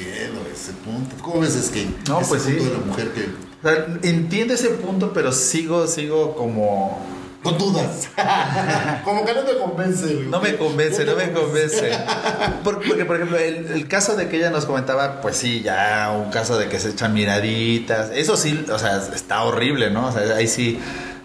entiendo 0.00 0.40
ese 0.52 0.72
punto. 0.84 1.14
¿Cómo 1.22 1.40
ves, 1.42 1.54
es 1.54 1.68
que 1.70 1.86
No, 2.08 2.20
ese 2.20 2.28
pues 2.30 2.42
sí. 2.42 2.52
punto 2.54 2.64
de 2.64 2.78
la 2.80 2.84
mujer 2.86 3.12
que. 3.12 3.20
O 3.22 3.62
sea, 3.70 3.86
entiendo 4.02 4.54
ese 4.54 4.70
punto, 4.70 5.12
pero 5.12 5.30
sigo, 5.30 5.86
sigo 5.86 6.34
como... 6.34 7.00
Con 7.42 7.58
dudas. 7.58 8.08
Como 9.04 9.22
que 9.26 9.34
no 9.34 9.42
te 9.42 9.58
convence, 9.58 10.14
güey. 10.14 10.26
No 10.28 10.40
me 10.40 10.56
convence, 10.56 11.04
no 11.04 11.14
me 11.14 11.30
convence. 11.30 11.90
Por- 12.64 12.82
Porque, 12.82 13.04
por 13.04 13.16
ejemplo, 13.16 13.36
el, 13.38 13.66
el 13.66 13.86
caso 13.86 14.16
de 14.16 14.30
que 14.30 14.38
ella 14.38 14.48
nos 14.48 14.64
comentaba, 14.64 15.20
pues 15.20 15.36
sí, 15.36 15.60
ya 15.60 16.10
un 16.24 16.30
caso 16.30 16.56
de 16.56 16.70
que 16.70 16.80
se 16.80 16.88
echan 16.88 17.12
miraditas. 17.12 18.08
Eso 18.14 18.38
sí, 18.38 18.64
o 18.72 18.78
sea, 18.78 18.96
está 19.14 19.42
horrible, 19.42 19.90
¿no? 19.90 20.06
O 20.08 20.12
sea, 20.12 20.36
ahí 20.36 20.48
sí 20.48 20.78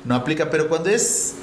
no 0.03 0.15
aplica. 0.15 0.50
Pero 0.50 0.68
cuando 0.68 0.89
es 0.89 1.36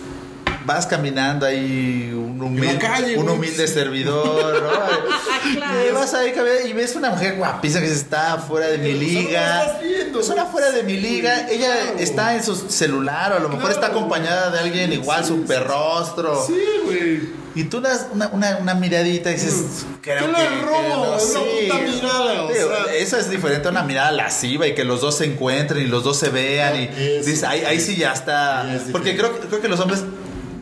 vas 0.67 0.87
caminando 0.87 1.47
ahí 1.47 2.11
un 2.13 2.43
humilde, 2.43 2.77
calle, 2.79 3.17
un 3.17 3.29
humilde 3.29 3.67
servidor, 3.67 4.63
¿no? 4.63 5.17
Claro. 5.47 5.89
Y 5.89 5.93
vas 5.93 6.13
ahí 6.13 6.35
y 6.69 6.73
ves 6.73 6.97
una 6.97 7.11
mujer 7.11 7.37
guapísima 7.37 7.81
que 7.81 7.93
está 7.93 8.37
fuera 8.39 8.67
de 8.67 8.79
mi 8.79 8.95
liga. 8.95 9.41
¿no 9.41 9.47
la 9.47 9.65
estás 9.65 9.83
viendo? 9.83 10.21
Es 10.21 10.29
una 10.29 10.47
fuera 10.47 10.73
de 10.73 10.83
mi 10.83 10.97
liga. 10.97 11.49
Ella 11.49 11.73
claro. 11.73 11.99
está 12.01 12.35
en 12.35 12.43
su 12.43 12.57
celular 12.57 13.33
o 13.33 13.37
a 13.37 13.39
lo 13.39 13.49
mejor 13.49 13.71
está 13.71 13.87
acompañada 13.87 14.51
de 14.51 14.59
alguien 14.59 14.93
igual, 14.93 15.25
Sí, 15.25 15.29
super 15.29 15.59
sí, 15.59 15.65
rostro. 15.65 16.45
Sí, 16.45 16.61
güey. 16.85 17.47
Y 17.57 17.65
tú 17.65 17.81
das 17.81 18.09
una, 18.13 18.29
una, 18.29 18.59
una 18.59 18.75
miradita 18.75 19.31
y 19.31 19.35
dices, 19.35 19.87
creo 20.03 20.31
que, 20.35 20.49
robo, 20.63 21.15
no, 21.15 21.19
sí. 21.19 21.39
mirada, 21.71 22.45
o 22.45 22.53
Digo, 22.53 22.69
sea. 22.69 22.95
Eso 22.95 23.17
es 23.17 23.31
diferente 23.31 23.69
a 23.69 23.71
una 23.71 23.83
mirada 23.83 24.13
lasciva 24.13 24.67
y 24.67 24.75
que 24.75 24.85
los 24.85 25.01
dos 25.01 25.17
se 25.17 25.25
encuentren 25.25 25.83
y 25.83 25.87
los 25.87 26.05
dos 26.05 26.19
se 26.19 26.29
vean 26.29 26.79
y 26.79 26.85
Eso, 26.85 27.27
dices, 27.27 27.45
ahí, 27.45 27.65
ahí 27.65 27.81
sí 27.81 27.97
ya 27.97 28.13
está. 28.13 28.75
Es 28.75 28.83
Porque 28.93 29.17
creo, 29.17 29.39
creo 29.41 29.61
que 29.63 29.69
los 29.69 29.81
hombres, 29.81 30.03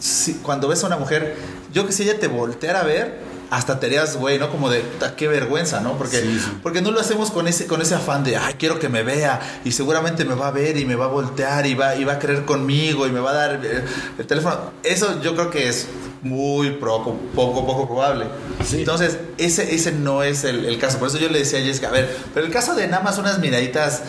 sí, 0.05 0.39
cuando 0.43 0.69
ves 0.69 0.85
a 0.85 0.87
una 0.89 0.97
mujer, 0.99 1.35
yo 1.73 1.87
que 1.87 1.93
si 1.93 2.03
ella 2.03 2.19
te 2.21 2.29
volteara 2.29 2.81
a 2.81 2.85
ver, 2.85 3.19
hasta 3.51 3.79
te 3.79 3.87
harías, 3.87 4.17
güey, 4.17 4.39
¿no? 4.39 4.51
Como 4.51 4.69
de, 4.69 4.83
qué 5.17 5.29
vergüenza, 5.29 5.81
¿no? 5.81 5.97
Porque, 5.97 6.21
Sí, 6.21 6.41
sí. 6.41 6.51
porque 6.63 6.83
no 6.83 6.91
lo 6.91 7.01
hacemos 7.01 7.31
con 7.31 7.47
ese, 7.49 7.67
con 7.67 7.81
ese 7.81 7.95
afán 7.95 8.25
de, 8.25 8.37
ay, 8.37 8.55
quiero 8.59 8.79
que 8.79 8.89
me 8.89 9.03
vea 9.03 9.41
y 9.65 9.73
seguramente 9.73 10.25
me 10.25 10.35
va 10.35 10.49
a 10.49 10.51
ver 10.51 10.77
y 10.77 10.85
me 10.85 10.95
va 10.97 11.05
a 11.07 11.09
voltear 11.09 11.65
y 11.67 11.75
va, 11.75 11.95
y 11.95 12.05
va 12.05 12.15
a 12.15 12.19
querer 12.19 12.45
conmigo 12.45 13.07
y 13.07 13.13
me 13.13 13.21
va 13.21 13.31
a 13.31 13.35
dar 13.35 13.61
eh, 13.65 13.85
el 14.19 14.27
teléfono. 14.27 14.73
Eso 14.83 15.21
yo 15.23 15.35
creo 15.35 15.51
que 15.51 15.69
es 15.69 15.87
muy 16.23 16.71
poco, 16.73 17.17
poco, 17.35 17.65
poco 17.67 17.87
probable. 17.87 18.27
Sí. 18.67 18.79
Entonces, 18.81 19.19
ese, 19.39 19.75
ese 19.75 19.93
no 19.93 20.23
es 20.23 20.45
el, 20.45 20.65
el 20.65 20.79
caso. 20.79 20.99
Por 20.99 21.09
eso 21.09 21.19
yo 21.19 21.29
le 21.29 21.39
decía 21.39 21.61
a 21.61 21.63
Jessica, 21.63 21.89
a 21.89 21.93
ver, 21.93 22.15
pero 22.35 22.45
el 22.47 22.53
caso 22.53 22.75
de 22.75 22.89
nada 22.89 23.03
más 23.03 23.19
unas 23.19 23.39
miraditas, 23.39 24.03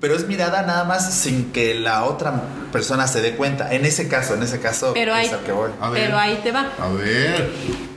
pero 0.00 0.14
es 0.16 0.26
mirada 0.26 0.62
nada 0.62 0.84
más 0.84 1.12
sin 1.12 1.52
que 1.52 1.74
la 1.74 2.04
otra 2.04 2.42
persona 2.72 3.06
se 3.06 3.20
dé 3.20 3.36
cuenta. 3.36 3.72
En 3.74 3.84
ese 3.84 4.08
caso, 4.08 4.34
en 4.34 4.42
ese 4.42 4.60
caso, 4.60 4.92
Pero 4.94 5.14
ahí, 5.14 5.26
es 5.26 5.32
al 5.32 5.40
que 5.40 5.52
voy. 5.52 5.70
A 5.80 5.90
ver. 5.90 6.04
pero 6.06 6.18
ahí 6.18 6.40
te 6.42 6.52
va. 6.52 6.68
A 6.80 6.88
ver. 6.88 7.50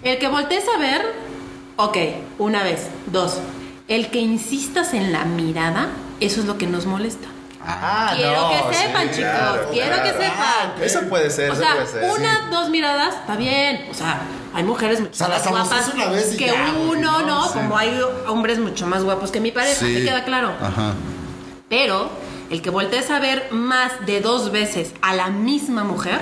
El 0.03 0.17
que 0.19 0.27
voltees 0.27 0.65
a 0.75 0.77
ver, 0.79 1.01
ok, 1.77 1.97
una 2.39 2.63
vez. 2.63 2.87
Dos, 3.07 3.37
el 3.87 4.09
que 4.09 4.19
insistas 4.19 4.93
en 4.93 5.11
la 5.11 5.25
mirada, 5.25 5.89
eso 6.19 6.41
es 6.41 6.45
lo 6.45 6.57
que 6.57 6.67
nos 6.67 6.85
molesta. 6.85 7.27
Ah, 7.65 8.11
quiero 8.17 8.41
no, 8.41 8.49
que 8.49 8.75
sí, 8.75 8.83
sepan, 8.83 9.07
chicos, 9.09 9.21
claro, 9.31 9.69
quiero 9.71 9.95
claro. 9.95 10.03
que 10.03 10.09
sepan. 10.25 10.71
Eso 10.81 11.01
puede 11.07 11.29
ser, 11.29 11.49
O 11.49 11.53
eso 11.53 11.61
sea, 11.61 11.73
puede 11.75 11.87
ser. 11.87 12.03
una, 12.11 12.49
dos 12.51 12.69
miradas, 12.69 13.15
está 13.15 13.37
bien. 13.37 13.85
O 13.89 13.93
sea, 13.93 14.19
hay 14.53 14.63
mujeres 14.63 14.99
mucho 14.99 15.13
sea, 15.13 15.29
más 15.29 15.37
las 15.39 15.47
guapas 15.47 15.71
abrazaste 15.71 15.95
una 15.95 16.09
vez 16.09 16.33
y 16.33 16.37
que 16.37 16.47
ya, 16.47 16.73
uno, 16.89 17.21
¿no? 17.21 17.25
¿no? 17.25 17.43
Sí. 17.47 17.53
Como 17.53 17.77
hay 17.77 18.01
hombres 18.27 18.59
mucho 18.59 18.85
más 18.85 19.05
guapos 19.05 19.31
que 19.31 19.39
mi 19.39 19.51
pareja, 19.53 19.79
Sí. 19.79 19.85
me 19.93 20.03
queda 20.03 20.25
claro. 20.25 20.51
Ajá. 20.61 20.93
Pero 21.73 22.07
el 22.51 22.61
que 22.61 22.69
voltees 22.69 23.09
a 23.09 23.19
ver 23.19 23.47
más 23.49 24.05
de 24.05 24.21
dos 24.21 24.51
veces 24.51 24.91
a 25.01 25.15
la 25.15 25.31
misma 25.31 25.83
mujer, 25.83 26.21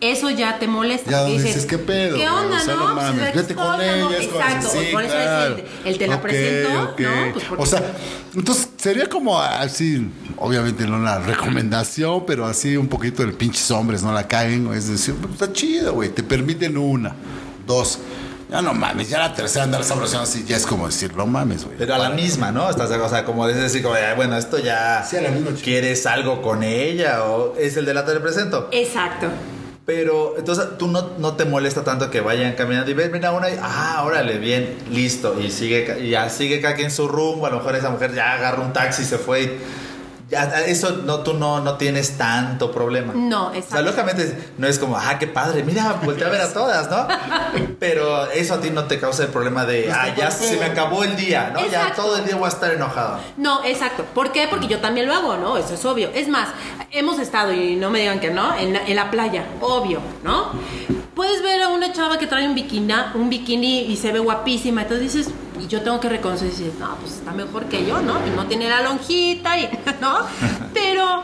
eso 0.00 0.30
ya 0.30 0.58
te 0.58 0.66
molesta. 0.66 1.10
Ya 1.10 1.24
dices, 1.26 1.66
¿qué 1.66 1.76
pedo, 1.76 2.16
¿Qué 2.16 2.26
onda, 2.26 2.56
O 2.56 2.60
sea, 2.60 2.74
no? 2.74 2.88
no 2.88 2.94
mames, 2.94 3.20
Pues, 3.20 3.34
vete 3.34 3.54
con 3.54 3.66
¿no? 3.66 3.82
ella, 3.82 4.16
es 4.18 4.28
como 4.28 4.40
Exacto, 4.40 4.68
sí, 4.70 4.78
por 4.92 5.02
eso 5.02 5.12
claro. 5.12 5.56
es 5.56 5.64
el, 5.84 5.88
el 5.92 5.98
te 5.98 6.06
la 6.06 6.14
Ok, 6.16 6.22
presento, 6.22 6.82
ok. 6.84 7.00
¿no? 7.00 7.32
Pues 7.34 7.44
O 7.58 7.66
sea, 7.66 7.96
entonces 8.34 8.68
sería 8.78 9.06
como 9.10 9.38
así, 9.38 10.10
obviamente 10.38 10.86
no 10.86 10.96
una 10.96 11.18
recomendación, 11.18 12.24
pero 12.26 12.46
así 12.46 12.78
un 12.78 12.88
poquito 12.88 13.26
de 13.26 13.32
pinches 13.32 13.70
hombres 13.72 14.02
no 14.02 14.10
la 14.14 14.26
caguen, 14.26 14.72
es 14.72 14.88
decir, 14.88 15.16
pues, 15.16 15.34
está 15.34 15.52
chido, 15.52 15.92
güey, 15.92 16.08
te 16.08 16.22
permiten 16.22 16.78
una, 16.78 17.14
dos. 17.66 17.98
Ya 18.48 18.62
no 18.62 18.74
mames, 18.74 19.08
ya 19.08 19.18
la 19.18 19.34
tercera 19.34 19.64
andar 19.64 19.82
abrazando 19.82 20.22
así, 20.22 20.44
ya 20.46 20.56
es 20.56 20.66
como 20.66 20.86
decir, 20.86 21.14
no 21.16 21.26
mames, 21.26 21.64
güey. 21.64 21.76
Pero 21.76 21.94
a 21.94 21.98
la 21.98 22.10
misma, 22.10 22.52
¿no? 22.52 22.70
Estás, 22.70 22.90
o 22.90 23.08
sea, 23.08 23.24
como 23.24 23.48
es 23.48 23.56
decir, 23.56 23.82
como, 23.82 23.96
bueno, 24.14 24.36
esto 24.36 24.58
ya. 24.58 25.04
Sí, 25.08 25.16
a 25.16 25.22
la 25.22 25.30
misma, 25.30 25.50
chico. 25.50 25.62
¿Quieres 25.64 26.06
algo 26.06 26.42
con 26.42 26.62
ella? 26.62 27.24
¿O 27.24 27.56
es 27.56 27.76
el 27.76 27.84
de 27.84 27.94
la 27.94 28.04
te 28.04 28.18
presento? 28.20 28.68
Exacto. 28.70 29.26
Pero 29.84 30.34
entonces 30.38 30.78
tú 30.78 30.88
no, 30.88 31.10
no 31.18 31.34
te 31.34 31.44
molesta 31.44 31.84
tanto 31.84 32.10
que 32.10 32.20
vayan 32.20 32.54
caminando 32.54 32.90
y 32.90 32.94
ven, 32.94 33.10
mira 33.12 33.32
una 33.32 33.50
y, 33.50 33.58
ah, 33.60 34.02
órale, 34.04 34.38
bien, 34.38 34.76
listo. 34.90 35.40
Y 35.40 35.50
sigue, 35.50 35.98
y 36.00 36.10
ya 36.10 36.28
sigue 36.28 36.60
cada 36.60 36.74
quien 36.74 36.90
su 36.90 37.08
rumbo. 37.08 37.46
A 37.46 37.50
lo 37.50 37.58
mejor 37.58 37.74
esa 37.74 37.90
mujer 37.90 38.14
ya 38.14 38.32
agarra 38.32 38.62
un 38.62 38.72
taxi 38.72 39.02
y 39.02 39.06
se 39.06 39.18
fue. 39.18 39.42
y 39.42 39.58
ya, 40.28 40.42
eso 40.66 40.90
no, 41.04 41.20
tú 41.20 41.34
no, 41.34 41.60
no 41.60 41.74
tienes 41.76 42.18
tanto 42.18 42.72
problema. 42.72 43.12
No, 43.14 43.46
O 43.48 43.50
sea, 43.50 43.58
exacto. 43.60 43.82
lógicamente 43.82 44.52
no 44.58 44.66
es 44.66 44.78
como, 44.78 44.96
ah, 44.96 45.18
qué 45.18 45.26
padre, 45.28 45.62
mira, 45.62 45.92
voltea 46.02 46.26
a 46.26 46.30
ver 46.30 46.40
a 46.40 46.52
todas, 46.52 46.90
¿no? 46.90 47.06
Pero 47.78 48.28
eso 48.30 48.54
a 48.54 48.60
ti 48.60 48.70
no 48.70 48.84
te 48.84 48.98
causa 48.98 49.22
el 49.24 49.28
problema 49.28 49.64
de, 49.64 49.86
Está 49.86 50.02
ah, 50.02 50.14
ya 50.16 50.30
se 50.30 50.56
me 50.56 50.64
acabó 50.66 51.04
el 51.04 51.14
día, 51.16 51.50
¿no? 51.52 51.60
Ya 51.60 51.66
Exacto. 51.82 52.02
todo 52.02 52.16
el 52.16 52.24
día 52.24 52.36
voy 52.36 52.46
a 52.46 52.48
estar 52.48 52.72
enojado. 52.72 53.18
No, 53.36 53.64
exacto. 53.64 54.04
¿Por 54.14 54.32
qué? 54.32 54.46
Porque 54.48 54.66
yo 54.66 54.80
también 54.80 55.06
lo 55.06 55.14
hago, 55.14 55.36
¿no? 55.36 55.56
Eso 55.56 55.74
es 55.74 55.84
obvio. 55.84 56.10
Es 56.14 56.28
más, 56.28 56.48
hemos 56.90 57.18
estado, 57.18 57.52
y 57.52 57.76
no 57.76 57.90
me 57.90 58.00
digan 58.00 58.18
que 58.20 58.30
no, 58.30 58.56
en, 58.56 58.72
la- 58.72 58.84
en 58.86 58.96
la 58.96 59.10
playa, 59.10 59.44
obvio, 59.60 60.00
¿no? 60.24 60.50
Puedes 61.26 61.42
ver 61.42 61.60
a 61.60 61.70
una 61.70 61.92
chava 61.92 62.18
que 62.20 62.28
trae 62.28 62.46
un 62.46 62.54
bikini, 62.54 62.92
un 63.14 63.28
bikini 63.28 63.80
y 63.80 63.96
se 63.96 64.12
ve 64.12 64.20
guapísima, 64.20 64.82
entonces 64.82 65.12
dices, 65.12 65.34
y 65.60 65.66
yo 65.66 65.82
tengo 65.82 65.98
que 65.98 66.08
reconocer, 66.08 66.46
y 66.46 66.50
dices, 66.50 66.74
no, 66.78 66.94
pues 67.00 67.14
está 67.14 67.32
mejor 67.32 67.64
que 67.64 67.84
yo, 67.84 68.00
¿no? 68.00 68.20
No 68.36 68.46
tiene 68.46 68.68
la 68.68 68.82
lonjita, 68.82 69.58
y, 69.58 69.68
¿no? 70.00 70.18
Pero 70.72 71.22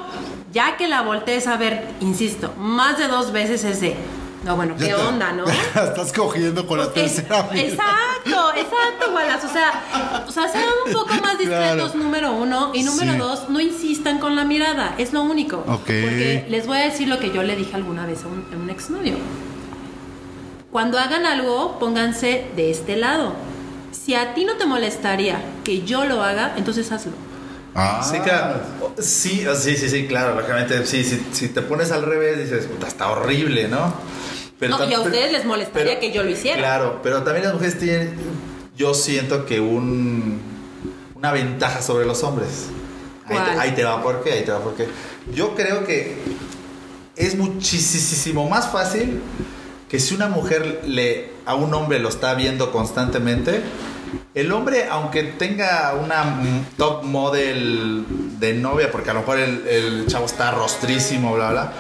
ya 0.53 0.77
que 0.77 0.89
la 0.89 1.03
voltees 1.03 1.47
a 1.47 1.57
ver, 1.57 1.87
insisto, 2.01 2.53
más 2.59 2.99
de 2.99 3.07
dos 3.07 3.31
veces 3.31 3.63
es 3.63 3.81
de, 3.81 3.95
no, 4.45 4.57
bueno, 4.57 4.75
¿qué 4.77 4.87
te- 4.87 4.95
onda, 4.97 5.33
no? 5.33 5.45
Estás 5.49 6.13
cogiendo 6.13 6.67
con 6.67 6.79
la 6.79 6.87
Es- 6.87 6.95
tercera. 6.95 7.49
mira. 7.53 7.63
exacto, 7.65 8.51
exacto, 8.57 9.15
Wallace. 9.15 9.47
O 9.47 9.51
sea, 9.53 10.25
o 10.27 10.33
sea, 10.33 10.49
sean 10.49 10.65
un 10.85 10.93
poco 10.93 11.15
más 11.23 11.39
discretos, 11.39 11.93
Claro. 11.93 11.95
número 11.95 12.33
uno. 12.33 12.73
Y 12.75 12.83
número 12.83 13.13
Sí. 13.13 13.19
dos, 13.19 13.49
no 13.51 13.61
insistan 13.61 14.19
con 14.19 14.35
la 14.35 14.43
mirada. 14.45 14.97
Es 14.99 15.13
lo 15.13 15.23
único. 15.23 15.59
Ok. 15.69 15.85
Porque 15.85 16.47
les 16.49 16.67
voy 16.67 16.79
a 16.79 16.81
decir 16.87 17.07
lo 17.07 17.21
que 17.21 17.31
yo 17.31 17.45
le 17.45 17.55
dije 17.55 17.77
alguna 17.77 18.05
vez 18.05 18.25
a 18.25 18.27
un, 18.27 18.45
a 18.53 18.57
un 18.61 18.69
exnovio. 18.69 19.15
Cuando 20.73 20.99
hagan 20.99 21.27
algo, 21.27 21.79
pónganse 21.79 22.47
de 22.57 22.71
este 22.71 22.97
lado. 22.97 23.35
Si 23.93 24.15
a 24.15 24.33
ti 24.33 24.47
no 24.47 24.57
te 24.57 24.65
molestaría 24.65 25.39
que 25.65 25.83
yo 25.83 26.07
lo 26.07 26.23
haga, 26.23 26.55
entonces 26.57 26.91
hazlo. 26.91 27.13
Ah, 27.75 28.03
Sí, 28.03 28.19
claro. 28.21 28.61
Sí, 28.99 29.45
sí, 29.55 29.77
sí, 29.77 29.89
sí, 29.91 30.07
claro. 30.07 30.35
Lógicamente, 30.35 30.85
sí, 30.87 31.05
si, 31.05 31.23
si 31.33 31.49
te 31.51 31.61
pones 31.61 31.93
al 31.93 32.03
revés, 32.05 32.39
dices, 32.39 32.67
puta, 32.67 32.89
está 32.89 33.11
horrible, 33.11 33.69
¿no? 33.69 33.93
No, 34.69 34.89
y 34.89 34.95
a 34.95 35.01
ustedes 35.01 35.33
les 35.33 35.45
molestaría 35.45 36.01
que 36.01 36.11
yo 36.11 36.23
lo 36.23 36.31
hiciera. 36.31 36.59
Claro, 36.59 37.01
pero 37.03 37.23
también 37.23 37.45
las 37.45 37.55
mujeres 37.55 37.79
tienen, 37.79 38.15
yo 38.77 38.95
siento 38.95 39.45
que 39.45 39.61
un, 39.61 40.41
una 41.15 41.33
ventaja 41.33 41.83
sobre 41.83 42.07
los 42.07 42.23
hombres. 42.23 42.69
Ahí 43.27 43.37
te, 43.37 43.61
ahí 43.61 43.71
te 43.73 43.85
va 43.85 44.03
por 44.03 44.23
qué, 44.23 44.33
ahí 44.33 44.45
te 44.45 44.53
va 44.53 44.61
por 44.61 44.75
qué. 44.75 44.87
Yo 45.35 45.55
creo 45.55 45.85
que 45.85 46.17
es 47.17 47.37
muchísimo 47.37 48.49
más 48.49 48.71
fácil 48.71 49.21
que 49.93 50.01
si 50.01 50.15
una 50.15 50.27
mujer 50.27 50.81
le 50.87 51.33
a 51.45 51.55
un 51.55 51.75
hombre 51.75 51.99
lo 51.99 52.09
está 52.09 52.33
viendo 52.33 52.73
constantemente, 52.73 53.61
el 54.35 54.51
hombre, 54.51 54.87
aunque 54.91 55.23
tenga 55.23 55.93
una 56.03 56.41
top 56.79 57.05
model 57.05 58.07
de 58.41 58.55
novia, 58.55 58.91
porque 58.91 59.11
a 59.11 59.13
lo 59.13 59.21
mejor 59.21 59.39
el, 59.39 59.69
el 59.69 60.07
chavo 60.07 60.25
está 60.25 60.51
rostrísimo, 60.53 61.35
bla, 61.35 61.51
bla, 61.51 61.73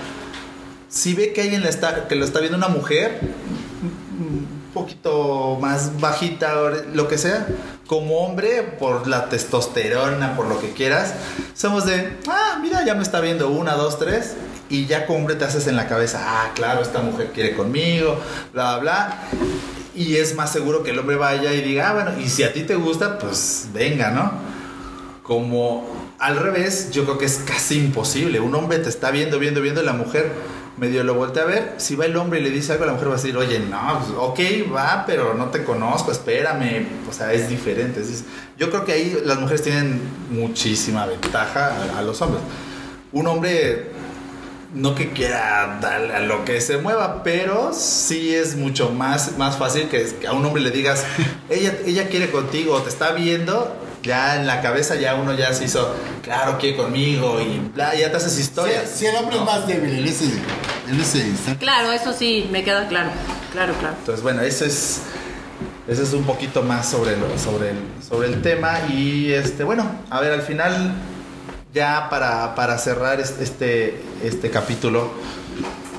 si 0.90 1.14
ve 1.14 1.32
que 1.32 1.40
alguien 1.40 1.62
le 1.62 1.70
está, 1.70 2.06
que 2.06 2.14
lo 2.14 2.26
está 2.26 2.40
viendo 2.40 2.58
una 2.58 2.68
mujer, 2.68 3.18
un 3.22 4.46
poquito 4.74 5.56
más 5.58 5.98
bajita, 5.98 6.52
lo 6.92 7.08
que 7.08 7.16
sea, 7.16 7.46
como 7.86 8.26
hombre, 8.26 8.62
por 8.78 9.06
la 9.06 9.30
testosterona, 9.30 10.36
por 10.36 10.48
lo 10.48 10.60
que 10.60 10.72
quieras, 10.72 11.14
somos 11.54 11.86
de, 11.86 12.18
ah, 12.28 12.58
mira, 12.60 12.84
ya 12.84 12.94
me 12.94 13.02
está 13.02 13.22
viendo 13.22 13.48
una, 13.48 13.72
dos, 13.72 13.98
tres, 13.98 14.34
y 14.72 14.86
ya 14.86 15.04
como 15.04 15.18
hombre 15.18 15.34
te 15.34 15.44
haces 15.44 15.66
en 15.66 15.76
la 15.76 15.86
cabeza, 15.86 16.18
ah, 16.24 16.50
claro, 16.54 16.80
esta 16.80 17.00
mujer 17.02 17.30
quiere 17.34 17.54
conmigo, 17.54 18.18
bla, 18.54 18.78
bla, 18.78 18.80
bla. 18.80 19.18
Y 19.94 20.16
es 20.16 20.34
más 20.34 20.50
seguro 20.50 20.82
que 20.82 20.92
el 20.92 20.98
hombre 20.98 21.16
vaya 21.16 21.52
y 21.52 21.60
diga, 21.60 21.90
ah, 21.90 21.92
bueno, 21.92 22.18
y 22.18 22.30
si 22.30 22.42
a 22.42 22.54
ti 22.54 22.62
te 22.62 22.74
gusta, 22.74 23.18
pues 23.18 23.68
venga, 23.74 24.10
¿no? 24.12 24.32
Como 25.22 26.14
al 26.18 26.38
revés, 26.38 26.90
yo 26.90 27.04
creo 27.04 27.18
que 27.18 27.26
es 27.26 27.42
casi 27.46 27.76
imposible. 27.76 28.40
Un 28.40 28.54
hombre 28.54 28.78
te 28.78 28.88
está 28.88 29.10
viendo, 29.10 29.38
viendo, 29.38 29.60
viendo 29.60 29.82
y 29.82 29.84
la 29.84 29.92
mujer 29.92 30.32
medio 30.78 31.04
lo 31.04 31.16
voltea 31.16 31.42
a 31.42 31.46
ver. 31.46 31.74
Si 31.76 31.94
va 31.94 32.06
el 32.06 32.16
hombre 32.16 32.40
y 32.40 32.42
le 32.42 32.48
dice 32.48 32.72
algo, 32.72 32.86
la 32.86 32.92
mujer 32.92 33.08
va 33.08 33.12
a 33.12 33.16
decir, 33.16 33.36
oye, 33.36 33.60
no, 33.60 34.00
pues, 34.00 34.14
ok, 34.16 34.74
va, 34.74 35.04
pero 35.06 35.34
no 35.34 35.50
te 35.50 35.64
conozco, 35.64 36.12
espérame. 36.12 36.86
O 37.10 37.12
sea, 37.12 37.34
es 37.34 37.50
diferente. 37.50 38.00
Yo 38.56 38.70
creo 38.70 38.86
que 38.86 38.92
ahí 38.92 39.20
las 39.22 39.38
mujeres 39.38 39.60
tienen 39.60 40.00
muchísima 40.30 41.04
ventaja 41.04 41.76
a 41.94 42.00
los 42.00 42.22
hombres. 42.22 42.42
Un 43.12 43.26
hombre 43.26 44.00
no 44.74 44.94
que 44.94 45.10
quiera 45.10 45.78
darle 45.80 46.14
a 46.14 46.20
lo 46.20 46.44
que 46.44 46.60
se 46.60 46.78
mueva, 46.78 47.22
pero 47.22 47.72
sí 47.74 48.34
es 48.34 48.56
mucho 48.56 48.90
más, 48.90 49.36
más 49.36 49.56
fácil 49.56 49.88
que, 49.88 50.26
a 50.26 50.32
un 50.32 50.44
hombre 50.44 50.62
le 50.62 50.70
digas, 50.70 51.04
ella, 51.50 51.74
ella 51.84 52.08
quiere 52.08 52.30
contigo, 52.30 52.80
te 52.82 52.88
está 52.88 53.12
viendo, 53.12 53.76
ya 54.02 54.36
en 54.36 54.46
la 54.46 54.60
cabeza 54.62 54.94
ya 54.96 55.14
uno 55.14 55.34
ya 55.34 55.52
se 55.52 55.64
hizo, 55.64 55.94
claro, 56.22 56.58
quiere 56.58 56.76
conmigo 56.76 57.40
y 57.40 57.58
bla, 57.74 57.94
ya 57.94 58.10
te 58.10 58.16
haces 58.16 58.38
historias. 58.38 58.88
Si, 58.88 59.00
si 59.00 59.06
el 59.06 59.16
hombre 59.16 59.36
¿no? 59.36 59.42
es 59.42 59.46
más 59.46 59.66
débil 59.66 59.98
en 59.98 60.06
ese, 60.06 60.24
en 60.88 61.00
ese 61.00 61.18
instante. 61.18 61.60
Claro, 61.60 61.92
eso 61.92 62.12
sí, 62.12 62.48
me 62.50 62.64
queda 62.64 62.88
claro. 62.88 63.10
Claro, 63.52 63.74
claro. 63.74 63.96
Entonces, 63.98 64.22
bueno, 64.22 64.40
eso 64.40 64.64
es, 64.64 65.02
eso 65.86 66.02
es 66.02 66.12
un 66.14 66.24
poquito 66.24 66.62
más 66.62 66.88
sobre, 66.88 67.16
lo, 67.16 67.38
sobre, 67.38 67.70
el, 67.70 67.76
sobre 68.06 68.28
el 68.28 68.40
tema 68.40 68.80
y, 68.88 69.32
este, 69.32 69.62
bueno, 69.62 69.84
a 70.08 70.20
ver, 70.20 70.32
al 70.32 70.42
final, 70.42 70.94
ya 71.72 72.08
para, 72.10 72.54
para 72.54 72.78
cerrar 72.78 73.20
es- 73.20 73.34
este, 73.40 74.02
este 74.22 74.50
capítulo, 74.50 75.10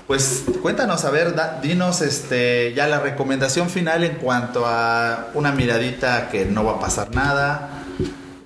pues 0.07 0.43
cuéntanos, 0.61 1.05
a 1.05 1.09
ver, 1.09 1.33
da- 1.35 1.59
dinos 1.61 2.01
este, 2.01 2.73
ya 2.75 2.87
la 2.87 2.99
recomendación 2.99 3.69
final 3.69 4.03
en 4.03 4.15
cuanto 4.15 4.65
a 4.67 5.27
una 5.33 5.51
miradita 5.51 6.29
que 6.29 6.45
no 6.45 6.63
va 6.65 6.73
a 6.73 6.79
pasar 6.79 7.15
nada, 7.15 7.83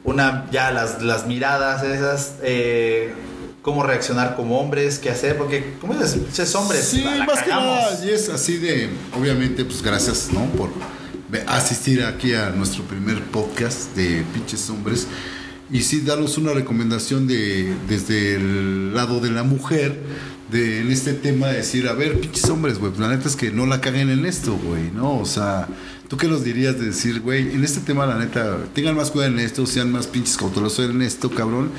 una, 0.04 0.46
ya 0.52 0.72
las, 0.72 1.02
las 1.02 1.26
miradas 1.26 1.84
esas, 1.84 2.36
eh, 2.44 3.14
cómo 3.62 3.84
reaccionar 3.84 4.36
como 4.38 4.60
hombres, 4.62 5.00
qué 5.00 5.10
hacer, 5.10 5.38
porque 5.38 5.74
como 5.82 5.94
dices, 5.96 6.40
es 6.40 6.56
hombre, 6.56 6.82
Sí, 6.82 7.02
la, 7.04 7.16
la 7.16 7.26
más 7.26 7.44
que 7.44 7.50
nada, 7.50 8.00
y 8.06 8.12
es 8.12 8.30
así 8.30 8.58
de, 8.58 8.90
obviamente, 9.20 9.66
pues 9.66 9.82
gracias, 9.82 10.30
¿no? 10.32 10.46
Por 10.52 10.70
asistir 11.48 12.04
aquí 12.06 12.34
a 12.34 12.52
nuestro 12.52 12.84
primer 12.84 13.22
podcast 13.24 13.94
de 13.96 14.24
Pinches 14.34 14.70
Hombres. 14.70 15.08
Y 15.72 15.82
sí, 15.82 16.02
darnos 16.02 16.38
una 16.38 16.54
recomendación 16.54 17.28
de, 17.28 17.76
desde 17.90 18.36
el 18.36 18.94
lado 18.94 19.20
de 19.20 19.32
la 19.32 19.44
mujer, 19.44 20.00
de 20.52 20.80
en 20.80 20.92
este 20.92 21.12
tema, 21.14 21.48
decir, 21.48 21.90
a 21.90 21.94
ver, 21.94 22.22
pinches 22.22 22.50
hombres, 22.50 22.80
güey, 22.80 22.94
la 22.98 23.10
neta 23.10 23.28
es 23.28 23.36
que 23.36 23.52
no 23.52 23.66
la 23.66 23.82
caguen 23.82 24.10
en 24.10 24.26
esto, 24.26 24.58
güey, 24.58 24.92
¿no? 24.92 25.20
O 25.20 25.26
sea, 25.26 25.68
¿tú 26.08 26.16
qué 26.16 26.30
nos 26.30 26.46
dirías 26.46 26.80
de 26.80 26.86
decir, 26.86 27.20
güey, 27.20 27.54
en 27.54 27.66
este 27.66 27.82
tema, 27.82 28.06
la 28.06 28.18
neta, 28.18 28.60
tengan 28.74 28.96
más 28.96 29.12
cuidado 29.12 29.34
en 29.34 29.40
esto, 29.40 29.66
sean 29.66 29.92
más 29.92 30.08
pinches 30.08 30.38
cautelosos 30.38 30.90
en 30.90 31.02
esto, 31.02 31.30
cabrón, 31.30 31.70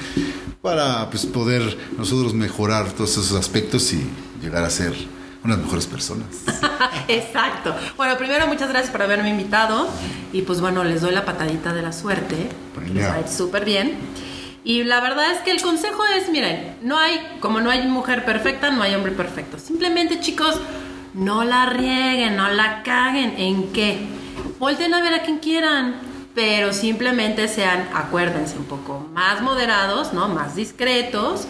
para, 0.61 1.09
pues, 1.09 1.25
poder 1.25 1.79
nosotros 1.97 2.35
mejorar 2.35 2.93
todos 2.93 3.13
esos 3.13 3.33
aspectos 3.33 3.91
y 3.95 4.03
llegar 4.43 4.65
a 4.65 4.71
ser 4.71 4.93
unas 5.49 5.65
mejores 5.65 5.87
personas. 5.87 6.27
Exacto. 7.09 7.75
Bueno, 7.97 8.19
primero 8.19 8.47
muchas 8.47 8.69
gracias 8.69 8.91
por 8.91 9.03
haberme 9.03 9.31
invitado 9.31 9.89
y 10.33 10.43
pues 10.43 10.61
bueno, 10.61 10.85
les 10.85 11.01
doy 11.01 11.13
la 11.13 11.25
patadita 11.25 11.73
de 11.73 11.81
la 11.83 11.93
suerte. 11.93 12.49
porque 12.75 12.91
Les 12.91 13.09
va 13.09 13.15
a 13.15 13.21
ir 13.21 13.29
súper 13.29 13.65
bien. 13.65 13.97
Y 14.63 14.85
la 14.85 15.01
verdad 15.01 15.33
es 15.33 15.39
que 15.39 15.51
el 15.51 15.63
consejo 15.63 16.05
es, 16.17 16.29
miren, 16.29 16.77
no 16.83 16.99
hay, 16.99 17.19
como 17.41 17.61
no 17.63 17.71
hay 17.71 17.87
mujer 17.87 18.27
perfecta, 18.27 18.71
no 18.71 18.83
hay 18.83 18.95
hombre 18.95 19.13
perfecto. 19.13 19.59
Simplemente 19.59 20.21
chicos, 20.21 20.61
no 21.15 21.45
la 21.45 21.67
rieguen, 21.67 22.37
no 22.37 22.49
la 22.51 22.83
caguen. 22.83 23.35
¿En 23.39 23.73
qué? 23.73 23.99
Volten 24.59 24.93
a 24.93 25.01
ver 25.01 25.15
a 25.15 25.23
quien 25.23 25.39
quieran, 25.39 25.95
pero 26.35 26.75
simplemente 26.75 27.49
sean, 27.49 27.89
acuérdense, 27.95 28.59
un 28.59 28.67
poco 28.67 29.09
más 29.15 29.41
moderados, 29.41 30.13
¿no? 30.13 30.29
Más 30.29 30.55
discretos. 30.55 31.47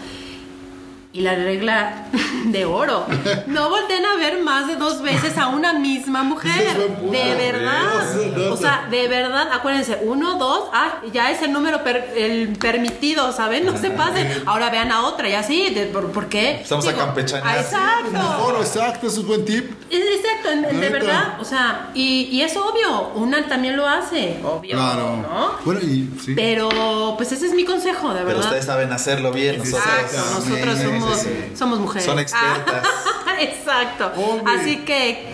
Y 1.19 1.23
la 1.23 1.35
regla 1.35 2.07
de 2.45 2.65
oro. 2.65 3.05
No 3.49 3.69
volteen 3.71 4.07
a 4.07 4.15
ver 4.17 4.41
más 4.41 4.69
de 4.69 4.77
dos 4.77 5.03
veces 5.03 5.37
a 5.37 5.49
una 5.49 5.73
misma 5.73 6.23
mujer. 6.23 6.77
De 7.11 7.35
verdad. 7.35 8.53
O 8.53 8.57
sea, 8.57 8.87
de 8.89 9.09
verdad, 9.09 9.49
acuérdense, 9.53 9.99
uno, 10.03 10.39
dos, 10.39 10.69
ah, 10.73 11.01
ya 11.13 11.33
es 11.33 11.43
el 11.43 11.53
número 11.53 11.83
per- 11.83 12.13
el 12.17 12.51
permitido, 12.57 13.33
¿saben? 13.33 13.67
No 13.67 13.77
se 13.77 13.91
pasen. 13.91 14.43
Ahora 14.47 14.71
vean 14.71 14.93
a 14.93 15.07
otra, 15.07 15.29
ya 15.29 15.43
sí. 15.43 15.71
de- 15.71 15.87
¿por, 15.87 16.13
por 16.13 16.29
qué? 16.29 16.61
Estamos 16.63 16.87
a 16.87 16.95
campechanear. 16.95 17.49
ah, 17.59 17.61
Exacto. 17.61 18.11
Mejor, 18.13 18.57
exacto, 18.61 19.07
eso 19.09 19.21
es 19.21 19.27
buen 19.27 19.45
tip. 19.45 19.71
Es- 19.91 20.19
Exacto, 20.19 20.51
de 20.51 20.73
Neta. 20.73 20.93
verdad. 20.93 21.41
O 21.41 21.45
sea, 21.45 21.91
y, 21.95 22.29
y 22.31 22.43
es 22.43 22.57
obvio. 22.57 23.09
Una 23.17 23.47
también 23.49 23.77
lo 23.77 23.89
hace. 23.89 24.39
Obvio. 24.45 24.77
Claro. 24.77 25.17
¿no? 25.17 25.53
Bueno, 25.65 25.81
y 25.81 26.09
sí. 26.25 26.35
Pero, 26.37 27.15
pues 27.17 27.33
ese 27.33 27.47
es 27.47 27.55
mi 27.55 27.65
consejo, 27.65 28.09
de 28.11 28.17
Pero 28.21 28.27
verdad. 28.27 28.45
ustedes 28.45 28.65
saben 28.67 28.93
hacerlo 28.93 29.33
bien, 29.33 29.59
nosotros. 29.59 29.83
Exacto, 29.85 30.17
nosotros 30.41 30.79
Sí, 30.79 30.85
somos, 31.09 31.21
sí, 31.23 31.29
sí. 31.51 31.57
somos 31.57 31.79
mujeres. 31.81 32.05
Son 32.07 32.19
expertas. 32.19 32.83
Ah, 33.27 33.37
exacto. 33.41 34.13
Hombre. 34.17 34.53
Así 34.55 34.77
que, 34.79 35.27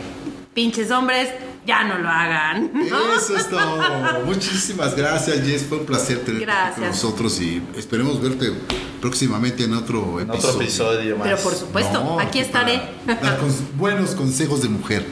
pinches 0.55 0.91
hombres, 0.91 1.29
ya 1.67 1.85
no 1.85 1.99
lo 1.99 2.09
hagan. 2.09 2.71
¿no? 2.75 3.15
Eso 3.15 3.37
es 3.37 3.49
todo. 3.49 3.81
Muchísimas 4.27 4.95
gracias, 4.95 5.41
Jess. 5.45 5.65
Fue 5.65 5.79
un 5.79 5.87
placer 5.87 6.25
tenerte 6.25 6.53
con 6.75 6.85
nosotros 6.89 7.41
y 7.41 7.63
esperemos 7.77 8.21
verte 8.21 8.53
próximamente 9.01 9.65
en 9.65 9.75
otro 9.75 10.21
En 10.21 10.29
episodio. 10.31 10.51
otro 10.51 10.63
episodio 10.63 11.17
más. 11.17 11.27
Pero 11.29 11.39
por 11.39 11.55
supuesto, 11.55 12.05
No, 12.05 12.21
aquí 12.21 12.39
estaré. 12.39 12.81
Dar 13.07 13.39
cons- 13.41 13.77
buenos 13.77 14.11
consejos 14.15 14.61
de 14.63 14.69
mujer. 14.69 15.07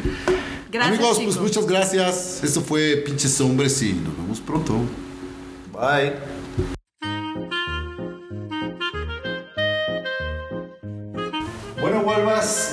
Gracias, 0.70 0.98
Amigos, 0.98 1.18
chicos. 1.18 1.36
pues 1.36 1.48
muchas 1.48 1.66
gracias. 1.66 2.40
Esto 2.42 2.60
fue 2.62 2.96
Pinches 3.04 3.38
Hombres 3.42 3.80
y 3.82 3.92
nos 3.92 4.16
vemos 4.16 4.40
pronto. 4.40 4.74
Bye. 5.72 6.41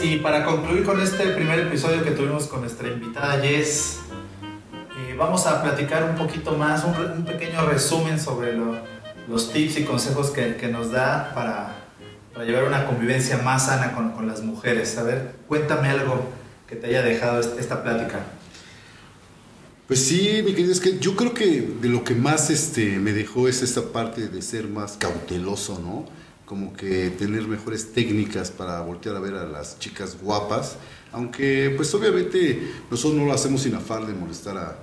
Y 0.01 0.17
para 0.17 0.45
concluir 0.45 0.83
con 0.83 0.99
este 0.99 1.27
primer 1.27 1.59
episodio 1.59 2.03
que 2.03 2.11
tuvimos 2.11 2.47
con 2.47 2.61
nuestra 2.61 2.87
invitada 2.87 3.39
Jess, 3.39 3.99
eh, 4.97 5.15
vamos 5.15 5.45
a 5.45 5.61
platicar 5.61 6.03
un 6.05 6.15
poquito 6.15 6.53
más, 6.57 6.83
un, 6.83 7.23
pequeño 7.23 7.67
resumen 7.67 8.19
sobre 8.19 8.53
lo- 8.53 8.79
los 9.27 9.53
tips 9.53 9.77
y 9.77 9.83
consejos 9.83 10.31
que, 10.31 10.67
nos 10.69 10.91
da 10.91 11.31
para, 11.35 11.75
llevar 12.45 12.63
una 12.63 12.87
convivencia 12.87 13.37
más 13.39 13.67
sana 13.67 13.93
con, 13.93 14.25
las 14.25 14.41
mujeres. 14.41 14.97
A 14.97 15.03
ver, 15.03 15.35
cuéntame 15.47 15.89
algo 15.89 16.23
que 16.67 16.75
te 16.75 16.87
haya 16.87 17.03
dejado 17.03 17.39
est- 17.39 17.59
esta 17.59 17.83
plática. 17.83 18.21
Pues 19.87 20.03
sí, 20.03 20.41
mi 20.43 20.53
querido, 20.53 20.71
es 20.71 20.79
que 20.79 20.97
yo 20.97 21.15
creo 21.15 21.35
que 21.35 21.61
de 21.79 21.89
lo 21.89 22.03
que 22.03 22.15
más 22.15 22.49
este, 22.49 22.97
me 22.97 23.11
dejó 23.13 23.47
es 23.47 23.61
esta 23.61 23.83
parte 23.83 24.29
de 24.29 24.41
ser 24.41 24.67
más 24.67 24.93
cauteloso, 24.97 25.79
¿no? 25.79 26.05
Como 26.49 26.73
que 26.73 27.11
tener 27.11 27.47
mejores 27.47 27.93
técnicas 27.93 28.49
para 28.49 28.81
voltear 28.81 29.15
a 29.15 29.19
ver 29.19 29.35
a 29.35 29.45
las 29.45 29.77
chicas 29.77 30.17
guapas, 30.19 30.77
aunque 31.11 31.71
pues 31.77 31.93
obviamente 31.93 32.71
nosotros 32.89 33.19
no 33.19 33.27
lo 33.27 33.33
hacemos 33.33 33.61
sin 33.61 33.75
afán 33.75 34.07
de 34.07 34.13
molestar 34.13 34.57
a, 34.57 34.75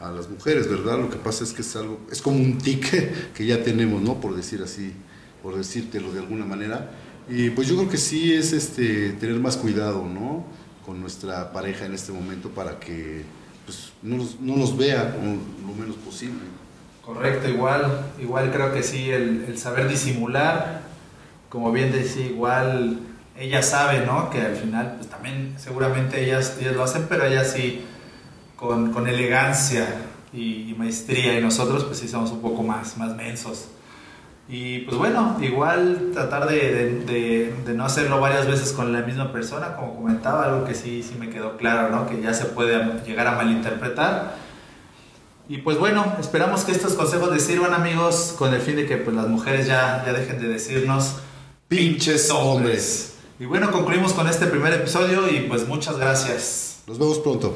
a 0.00 0.10
las 0.10 0.30
mujeres, 0.30 0.70
¿verdad? 0.70 0.98
Lo 0.98 1.10
que 1.10 1.18
pasa 1.18 1.44
es 1.44 1.52
que 1.52 1.60
es 1.60 1.76
algo, 1.76 2.00
es 2.10 2.22
como 2.22 2.38
un 2.38 2.56
tic 2.56 3.32
que 3.34 3.44
ya 3.44 3.62
tenemos, 3.62 4.00
¿no? 4.00 4.22
Por 4.22 4.34
decir 4.34 4.62
así, 4.62 4.94
por 5.42 5.54
decírtelo 5.54 6.12
de 6.12 6.20
alguna 6.20 6.46
manera. 6.46 6.90
Y 7.28 7.50
pues 7.50 7.68
yo 7.68 7.76
creo 7.76 7.90
que 7.90 7.98
sí 7.98 8.32
es 8.32 8.54
este, 8.54 9.10
tener 9.12 9.38
más 9.38 9.58
cuidado, 9.58 10.06
¿no? 10.06 10.46
Con 10.86 11.00
nuestra 11.02 11.52
pareja 11.52 11.84
en 11.84 11.92
este 11.92 12.10
momento 12.10 12.48
para 12.48 12.80
que 12.80 13.22
pues, 13.66 13.92
no, 14.02 14.16
nos, 14.16 14.40
no 14.40 14.56
nos 14.56 14.78
vea 14.78 15.14
lo 15.14 15.74
menos 15.74 15.96
posible. 15.96 16.40
Correcto, 17.04 17.48
igual, 17.48 18.12
igual 18.20 18.50
creo 18.52 18.72
que 18.72 18.82
sí, 18.82 19.10
el, 19.10 19.44
el 19.48 19.58
saber 19.58 19.88
disimular, 19.88 20.82
como 21.52 21.70
bien 21.70 21.92
decía, 21.92 22.24
igual 22.24 23.00
ella 23.38 23.62
sabe, 23.62 24.06
¿no? 24.06 24.30
Que 24.30 24.40
al 24.40 24.56
final, 24.56 24.94
pues 24.96 25.10
también 25.10 25.54
seguramente 25.58 26.24
ellas, 26.24 26.56
ellas 26.58 26.74
lo 26.74 26.82
hacen, 26.82 27.04
pero 27.10 27.26
ellas 27.26 27.52
sí 27.54 27.84
con, 28.56 28.90
con 28.90 29.06
elegancia 29.06 29.86
y, 30.32 30.70
y 30.70 30.74
maestría, 30.78 31.38
y 31.38 31.42
nosotros 31.42 31.84
pues 31.84 31.98
sí 31.98 32.08
somos 32.08 32.30
un 32.30 32.40
poco 32.40 32.62
más, 32.62 32.96
más 32.96 33.14
mensos. 33.14 33.66
Y 34.48 34.78
pues 34.80 34.96
bueno, 34.96 35.36
igual 35.42 36.10
tratar 36.14 36.48
de, 36.48 36.56
de- 36.56 37.00
de- 37.04 37.54
de 37.66 37.74
no 37.74 37.84
hacerlo 37.84 38.18
varias 38.18 38.46
veces 38.46 38.72
con 38.72 38.90
la 38.90 39.00
misma 39.02 39.30
persona, 39.30 39.76
como 39.76 39.94
comentaba, 39.96 40.44
algo 40.46 40.64
que 40.64 40.74
sí, 40.74 41.02
sí 41.02 41.16
me 41.18 41.28
quedó 41.28 41.58
claro, 41.58 41.90
¿no? 41.94 42.08
Que 42.08 42.18
ya 42.22 42.32
se 42.32 42.46
puede 42.46 42.82
llegar 43.06 43.26
a 43.26 43.32
malinterpretar. 43.32 44.36
Y 45.50 45.58
pues 45.58 45.76
bueno, 45.78 46.16
esperamos 46.18 46.64
que 46.64 46.72
estos 46.72 46.94
consejos 46.94 47.30
les 47.30 47.44
sirvan 47.44 47.74
amigos 47.74 48.34
con 48.38 48.54
el 48.54 48.60
fin 48.62 48.76
de 48.76 48.86
que 48.86 48.96
pues, 48.96 49.14
las 49.14 49.28
mujeres 49.28 49.66
ya, 49.66 50.02
ya 50.06 50.12
dejen 50.14 50.40
de 50.40 50.48
decirnos 50.48 51.16
Pinches 51.72 52.30
hombres. 52.30 53.14
Y 53.40 53.46
bueno, 53.46 53.72
concluimos 53.72 54.12
con 54.12 54.28
este 54.28 54.46
primer 54.46 54.74
episodio 54.74 55.26
y 55.30 55.48
pues 55.48 55.66
muchas 55.66 55.96
gracias. 55.96 56.82
Nos 56.86 56.98
vemos 56.98 57.18
pronto. 57.20 57.54